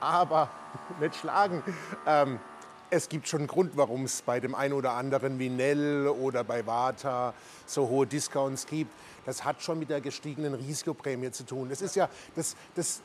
Aber 0.00 0.50
nicht 1.00 1.16
schlagen. 1.16 1.62
Ähm, 2.06 2.38
es 2.90 3.08
gibt 3.08 3.26
schon 3.26 3.40
einen 3.40 3.48
Grund, 3.48 3.76
warum 3.76 4.04
es 4.04 4.22
bei 4.22 4.38
dem 4.38 4.54
einen 4.54 4.74
oder 4.74 4.92
anderen 4.92 5.38
wie 5.38 5.48
Nell 5.48 6.06
oder 6.06 6.44
bei 6.44 6.66
Vata 6.66 7.34
so 7.66 7.88
hohe 7.88 8.06
Discounts 8.06 8.66
gibt. 8.66 8.92
Das 9.26 9.44
hat 9.44 9.62
schon 9.62 9.78
mit 9.78 9.90
der 9.90 10.00
gestiegenen 10.00 10.54
Risikoprämie 10.54 11.30
zu 11.30 11.44
tun. 11.44 11.70
Das 11.70 11.80
ist 11.80 11.96
ja, 11.96 12.08
das, 12.36 12.54
das, 12.74 13.02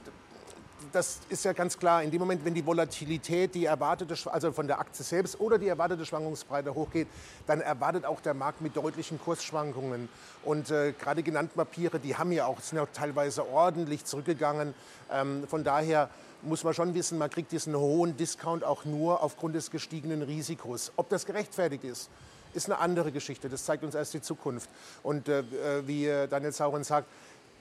das 0.91 1.19
ist 1.29 1.45
ja 1.45 1.53
ganz 1.53 1.77
klar, 1.77 2.03
in 2.03 2.11
dem 2.11 2.19
Moment, 2.19 2.43
wenn 2.45 2.53
die 2.53 2.65
Volatilität, 2.65 3.55
die 3.55 3.65
erwartete, 3.65 4.15
also 4.31 4.51
von 4.51 4.67
der 4.67 4.79
Aktie 4.79 5.03
selbst 5.03 5.39
oder 5.39 5.57
die 5.57 5.67
erwartete 5.67 6.05
Schwankungsbreite 6.05 6.73
hochgeht, 6.73 7.07
dann 7.47 7.61
erwartet 7.61 8.05
auch 8.05 8.21
der 8.21 8.33
Markt 8.33 8.61
mit 8.61 8.75
deutlichen 8.75 9.19
Kursschwankungen. 9.19 10.09
Und 10.43 10.71
äh, 10.71 10.93
gerade 10.93 11.23
genannte 11.23 11.55
Papiere, 11.55 11.99
die 11.99 12.15
haben 12.15 12.31
ja 12.31 12.45
auch, 12.45 12.59
sind 12.59 12.77
ja 12.77 12.83
auch 12.83 12.93
teilweise 12.93 13.47
ordentlich 13.49 14.05
zurückgegangen. 14.05 14.73
Ähm, 15.11 15.47
von 15.47 15.63
daher 15.63 16.09
muss 16.41 16.63
man 16.63 16.73
schon 16.73 16.93
wissen, 16.93 17.17
man 17.17 17.29
kriegt 17.29 17.51
diesen 17.51 17.75
hohen 17.75 18.15
Discount 18.15 18.63
auch 18.63 18.85
nur 18.85 19.21
aufgrund 19.21 19.55
des 19.55 19.71
gestiegenen 19.71 20.21
Risikos. 20.21 20.91
Ob 20.95 21.09
das 21.09 21.25
gerechtfertigt 21.25 21.83
ist, 21.83 22.09
ist 22.53 22.65
eine 22.65 22.79
andere 22.79 23.11
Geschichte. 23.11 23.49
Das 23.49 23.65
zeigt 23.65 23.83
uns 23.83 23.95
erst 23.95 24.13
die 24.13 24.21
Zukunft. 24.21 24.69
Und 25.03 25.27
äh, 25.27 25.39
äh 25.39 25.43
wie 25.85 26.07
äh, 26.07 26.27
Daniel 26.27 26.51
Sauren 26.51 26.83
sagt, 26.83 27.07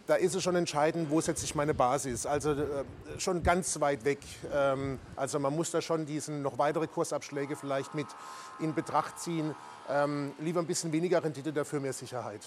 da 0.08 0.14
ist 0.14 0.34
es 0.34 0.42
schon 0.42 0.56
entscheidend, 0.56 1.10
wo 1.10 1.20
setze 1.20 1.44
ich 1.44 1.54
meine 1.54 1.74
Basis. 1.74 2.24
Also 2.24 2.52
äh, 2.52 2.84
schon 3.18 3.42
ganz 3.42 3.78
weit 3.78 4.06
weg. 4.06 4.18
Ähm, 4.52 4.98
also 5.16 5.38
man 5.38 5.54
muss 5.54 5.70
da 5.70 5.82
schon 5.82 6.06
diesen 6.06 6.40
noch 6.40 6.56
weitere 6.56 6.86
Kursabschläge 6.86 7.56
vielleicht 7.56 7.94
mit 7.94 8.06
in 8.58 8.74
Betracht 8.74 9.20
ziehen. 9.20 9.54
Ähm, 9.90 10.32
lieber 10.40 10.60
ein 10.60 10.66
bisschen 10.66 10.92
weniger 10.92 11.22
Rendite, 11.22 11.52
dafür 11.52 11.80
mehr 11.80 11.92
Sicherheit. 11.92 12.40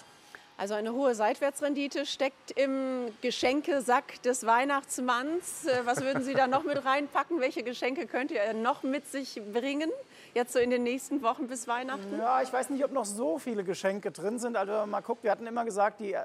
Also 0.57 0.73
eine 0.73 0.93
hohe 0.93 1.13
Seitwärtsrendite 1.13 2.07
steckt 2.07 2.51
im 2.51 3.11
Geschenkesack 3.21 4.21
des 4.23 4.43
Weihnachtsmanns. 4.43 5.65
Äh, 5.65 5.85
was 5.85 6.01
würden 6.01 6.23
Sie 6.23 6.33
da 6.33 6.47
noch 6.47 6.63
mit 6.63 6.83
reinpacken? 6.83 7.41
Welche 7.41 7.61
Geschenke 7.61 8.07
könnt 8.07 8.31
ihr 8.31 8.53
noch 8.55 8.81
mit 8.81 9.07
sich 9.07 9.39
bringen? 9.53 9.91
Jetzt 10.33 10.53
so 10.53 10.59
in 10.59 10.69
den 10.69 10.83
nächsten 10.83 11.21
Wochen 11.21 11.47
bis 11.47 11.67
Weihnachten? 11.67 12.17
Ja, 12.17 12.41
ich 12.41 12.51
weiß 12.51 12.69
nicht, 12.69 12.83
ob 12.83 12.91
noch 12.91 13.05
so 13.05 13.37
viele 13.37 13.63
Geschenke 13.63 14.11
drin 14.11 14.39
sind. 14.39 14.55
Also 14.55 14.85
mal 14.85 15.01
gucken, 15.01 15.23
wir 15.23 15.31
hatten 15.31 15.47
immer 15.47 15.65
gesagt, 15.65 15.99
die 15.99 16.13
äh, 16.13 16.23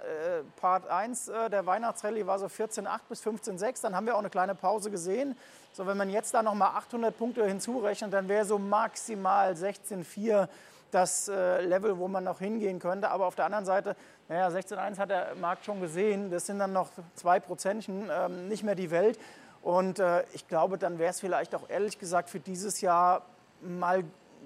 Part 0.60 0.88
1 0.88 1.28
äh, 1.28 1.50
der 1.50 1.66
Weihnachtsrallye 1.66 2.26
war 2.26 2.38
so 2.38 2.46
14,8 2.46 3.00
bis 3.08 3.24
15,6. 3.24 3.82
Dann 3.82 3.96
haben 3.96 4.06
wir 4.06 4.14
auch 4.14 4.20
eine 4.20 4.30
kleine 4.30 4.54
Pause 4.54 4.90
gesehen. 4.90 5.36
So, 5.72 5.86
wenn 5.86 5.96
man 5.96 6.10
jetzt 6.10 6.32
da 6.32 6.42
noch 6.42 6.54
mal 6.54 6.68
800 6.68 7.16
Punkte 7.16 7.44
hinzurechnet, 7.44 8.12
dann 8.12 8.28
wäre 8.28 8.44
so 8.44 8.58
maximal 8.58 9.52
16,4 9.52 10.48
das 10.90 11.28
äh, 11.28 11.60
Level, 11.62 11.98
wo 11.98 12.08
man 12.08 12.24
noch 12.24 12.38
hingehen 12.38 12.78
könnte. 12.78 13.10
Aber 13.10 13.26
auf 13.26 13.34
der 13.34 13.44
anderen 13.44 13.64
Seite, 13.64 13.96
naja, 14.28 14.48
16,1 14.48 14.98
hat 14.98 15.10
der 15.10 15.34
Markt 15.40 15.64
schon 15.64 15.80
gesehen. 15.80 16.30
Das 16.30 16.46
sind 16.46 16.58
dann 16.58 16.72
noch 16.72 16.90
zwei 17.14 17.40
Prozentchen, 17.40 18.10
ähm, 18.10 18.48
nicht 18.48 18.62
mehr 18.62 18.74
die 18.74 18.90
Welt. 18.90 19.18
Und 19.62 19.98
äh, 19.98 20.22
ich 20.32 20.46
glaube, 20.48 20.78
dann 20.78 20.98
wäre 20.98 21.10
es 21.10 21.20
vielleicht 21.20 21.54
auch 21.54 21.68
ehrlich 21.68 21.98
gesagt 21.98 22.30
für 22.30 22.40
dieses 22.40 22.80
Jahr 22.80 23.22
mal 23.66 24.04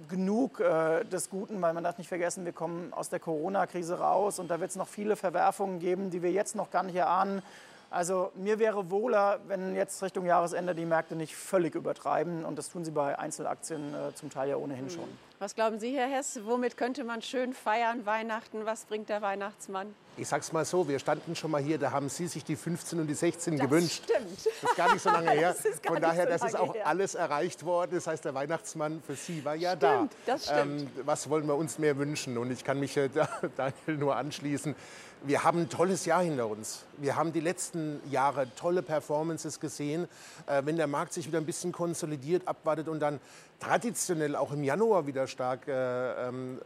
genug 0.09 0.61
äh, 0.61 1.05
des 1.05 1.31
Guten, 1.31 1.61
weil 1.61 1.73
man 1.75 1.85
darf 1.85 1.99
nicht 1.99 2.09
vergessen, 2.09 2.45
wir 2.45 2.53
kommen 2.53 2.93
aus 2.93 3.09
der 3.09 3.21
Corona-Krise 3.21 3.99
raus 3.99 4.39
und 4.39 4.51
da 4.51 4.61
wird 4.61 4.71
es 4.71 4.77
noch 4.77 4.89
viele 4.89 5.17
Verwerfungen 5.17 5.79
geben, 5.79 6.11
die 6.11 6.23
wir 6.23 6.33
jetzt 6.33 6.57
noch 6.57 6.71
gar 6.71 6.83
nicht 6.83 6.97
erahnen. 6.97 7.43
Also 7.91 8.31
mir 8.35 8.59
wäre 8.59 8.91
wohler, 8.91 9.41
wenn 9.49 9.75
jetzt 9.75 10.03
Richtung 10.03 10.25
Jahresende 10.25 10.75
die 10.75 10.87
Märkte 10.87 11.17
nicht 11.17 11.37
völlig 11.37 11.75
übertreiben 11.75 12.45
und 12.45 12.57
das 12.57 12.71
tun 12.71 12.85
sie 12.85 12.93
bei 12.93 13.19
Einzelaktien 13.19 13.95
äh, 13.95 14.15
zum 14.15 14.31
Teil 14.31 14.49
ja 14.49 14.57
ohnehin 14.57 14.85
mhm. 14.85 14.91
schon. 14.91 15.09
Was 15.41 15.55
glauben 15.55 15.81
Sie, 15.81 15.97
Herr 15.97 16.07
Hess, 16.07 16.39
womit 16.45 16.77
könnte 16.77 17.03
man 17.03 17.23
schön 17.23 17.55
feiern 17.55 18.05
Weihnachten? 18.05 18.67
Was 18.67 18.85
bringt 18.85 19.09
der 19.09 19.23
Weihnachtsmann? 19.23 19.95
Ich 20.19 20.29
sag's 20.29 20.53
mal 20.53 20.67
so, 20.67 20.87
wir 20.87 20.99
standen 20.99 21.35
schon 21.35 21.51
mal 21.51 21.63
hier, 21.63 21.79
da 21.79 21.93
haben 21.93 22.11
Sie 22.11 22.27
sich 22.27 22.45
die 22.45 22.57
15 22.57 23.01
und 23.01 23.07
die 23.07 23.15
16 23.15 23.57
das 23.57 23.67
gewünscht. 23.67 24.03
Stimmt. 24.05 24.37
Das 24.37 24.71
ist 24.71 24.77
gar 24.77 24.93
nicht 24.93 25.03
so 25.03 25.09
lange 25.09 25.31
her. 25.31 25.57
Von 25.87 25.99
daher, 25.99 26.25
so 26.25 26.29
das 26.29 26.45
ist 26.45 26.57
auch 26.57 26.75
her. 26.75 26.87
alles 26.87 27.15
erreicht 27.15 27.65
worden. 27.65 27.93
Das 27.95 28.07
heißt, 28.07 28.23
der 28.23 28.35
Weihnachtsmann 28.35 29.03
für 29.03 29.15
Sie 29.15 29.43
war 29.43 29.55
ja 29.55 29.71
stimmt, 29.71 29.83
da. 29.83 30.09
Das 30.27 30.45
stimmt. 30.45 30.83
Ähm, 30.83 30.91
was 31.07 31.31
wollen 31.31 31.47
wir 31.47 31.57
uns 31.57 31.79
mehr 31.79 31.97
wünschen? 31.97 32.37
Und 32.37 32.51
ich 32.51 32.63
kann 32.63 32.79
mich 32.79 32.99
äh, 32.99 33.09
Daniel 33.57 33.97
nur 33.97 34.17
anschließen 34.17 34.77
wir 35.23 35.45
haben 35.45 35.63
ein 35.63 35.69
tolles 35.69 36.07
Jahr 36.07 36.23
hinter 36.23 36.47
uns. 36.49 36.85
Wir 36.97 37.17
haben 37.17 37.33
die 37.33 37.41
letzten 37.41 38.01
Jahre 38.11 38.49
tolle 38.55 38.83
Performances 38.83 39.61
gesehen. 39.61 40.09
Äh, 40.47 40.63
wenn 40.65 40.77
der 40.77 40.87
Markt 40.87 41.13
sich 41.13 41.27
wieder 41.27 41.39
ein 41.39 41.47
bisschen 41.47 41.73
konsolidiert, 41.73 42.49
abwartet 42.49 42.89
und 42.89 43.01
dann 43.01 43.21
traditionell 43.61 44.35
auch 44.35 44.53
im 44.53 44.65
Januar 44.65 45.07
wieder 45.07 45.27
stark 45.27 45.69
äh, 45.69 46.29
ähm, 46.29 46.59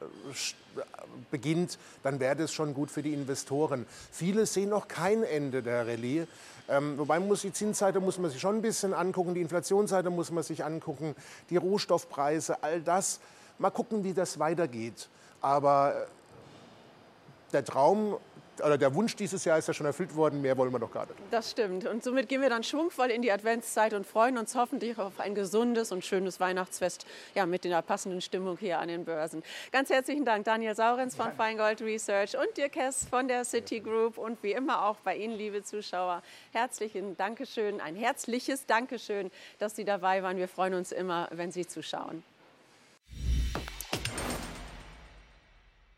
beginnt, 1.30 1.78
dann 2.02 2.20
wäre 2.20 2.36
das 2.36 2.52
schon 2.52 2.72
gut 2.72 2.90
für 2.90 3.02
die 3.02 3.12
Investoren. 3.12 3.86
Viele 4.10 4.46
sehen 4.46 4.70
noch 4.70 4.88
kein 4.88 5.22
Ende 5.24 5.62
der 5.62 5.86
Rallye. 5.86 6.26
Ähm, 6.68 6.96
wobei 6.96 7.20
muss 7.20 7.42
die 7.42 7.52
Zinsseite 7.52 8.00
muss 8.00 8.18
man 8.18 8.30
sich 8.30 8.40
schon 8.40 8.56
ein 8.56 8.62
bisschen 8.62 8.94
angucken, 8.94 9.34
die 9.34 9.42
Inflationsseite 9.42 10.08
muss 10.08 10.30
man 10.30 10.42
sich 10.42 10.64
angucken, 10.64 11.14
die 11.50 11.58
Rohstoffpreise, 11.58 12.62
all 12.62 12.80
das. 12.80 13.20
Mal 13.58 13.70
gucken, 13.70 14.02
wie 14.02 14.14
das 14.14 14.38
weitergeht. 14.38 15.08
Aber 15.42 15.94
äh, 15.94 16.06
der 17.52 17.64
Traum 17.64 18.16
oder 18.60 18.78
der 18.78 18.94
Wunsch 18.94 19.16
dieses 19.16 19.44
Jahr 19.44 19.58
ist 19.58 19.68
ja 19.68 19.74
schon 19.74 19.86
erfüllt 19.86 20.14
worden, 20.14 20.40
mehr 20.40 20.56
wollen 20.56 20.72
wir 20.72 20.78
doch 20.78 20.92
gar 20.92 21.06
nicht. 21.06 21.16
Das 21.30 21.50
stimmt. 21.50 21.86
Und 21.86 22.04
somit 22.04 22.28
gehen 22.28 22.40
wir 22.40 22.50
dann 22.50 22.62
schwungvoll 22.62 23.10
in 23.10 23.22
die 23.22 23.32
Adventszeit 23.32 23.94
und 23.94 24.06
freuen 24.06 24.38
uns 24.38 24.54
hoffentlich 24.54 24.98
auf 24.98 25.20
ein 25.20 25.34
gesundes 25.34 25.92
und 25.92 26.04
schönes 26.04 26.40
Weihnachtsfest 26.40 27.06
ja, 27.34 27.46
mit 27.46 27.64
der 27.64 27.82
passenden 27.82 28.20
Stimmung 28.20 28.56
hier 28.58 28.78
an 28.78 28.88
den 28.88 29.04
Börsen. 29.04 29.42
Ganz 29.72 29.90
herzlichen 29.90 30.24
Dank, 30.24 30.44
Daniel 30.44 30.74
Saurenz 30.74 31.16
von 31.16 31.32
Feingold 31.32 31.80
Research 31.82 32.36
und 32.36 32.56
Dirk 32.56 32.76
Hess 32.76 33.06
von 33.08 33.28
der 33.28 33.44
Citigroup 33.44 34.18
und 34.18 34.42
wie 34.42 34.52
immer 34.52 34.84
auch 34.86 34.96
bei 34.96 35.16
Ihnen, 35.16 35.36
liebe 35.36 35.62
Zuschauer. 35.62 36.22
Herzlichen 36.52 37.16
Dankeschön, 37.16 37.80
ein 37.80 37.96
herzliches 37.96 38.66
Dankeschön, 38.66 39.30
dass 39.58 39.76
Sie 39.76 39.84
dabei 39.84 40.22
waren. 40.22 40.36
Wir 40.36 40.48
freuen 40.48 40.74
uns 40.74 40.92
immer, 40.92 41.28
wenn 41.32 41.52
Sie 41.52 41.66
zuschauen. 41.66 42.22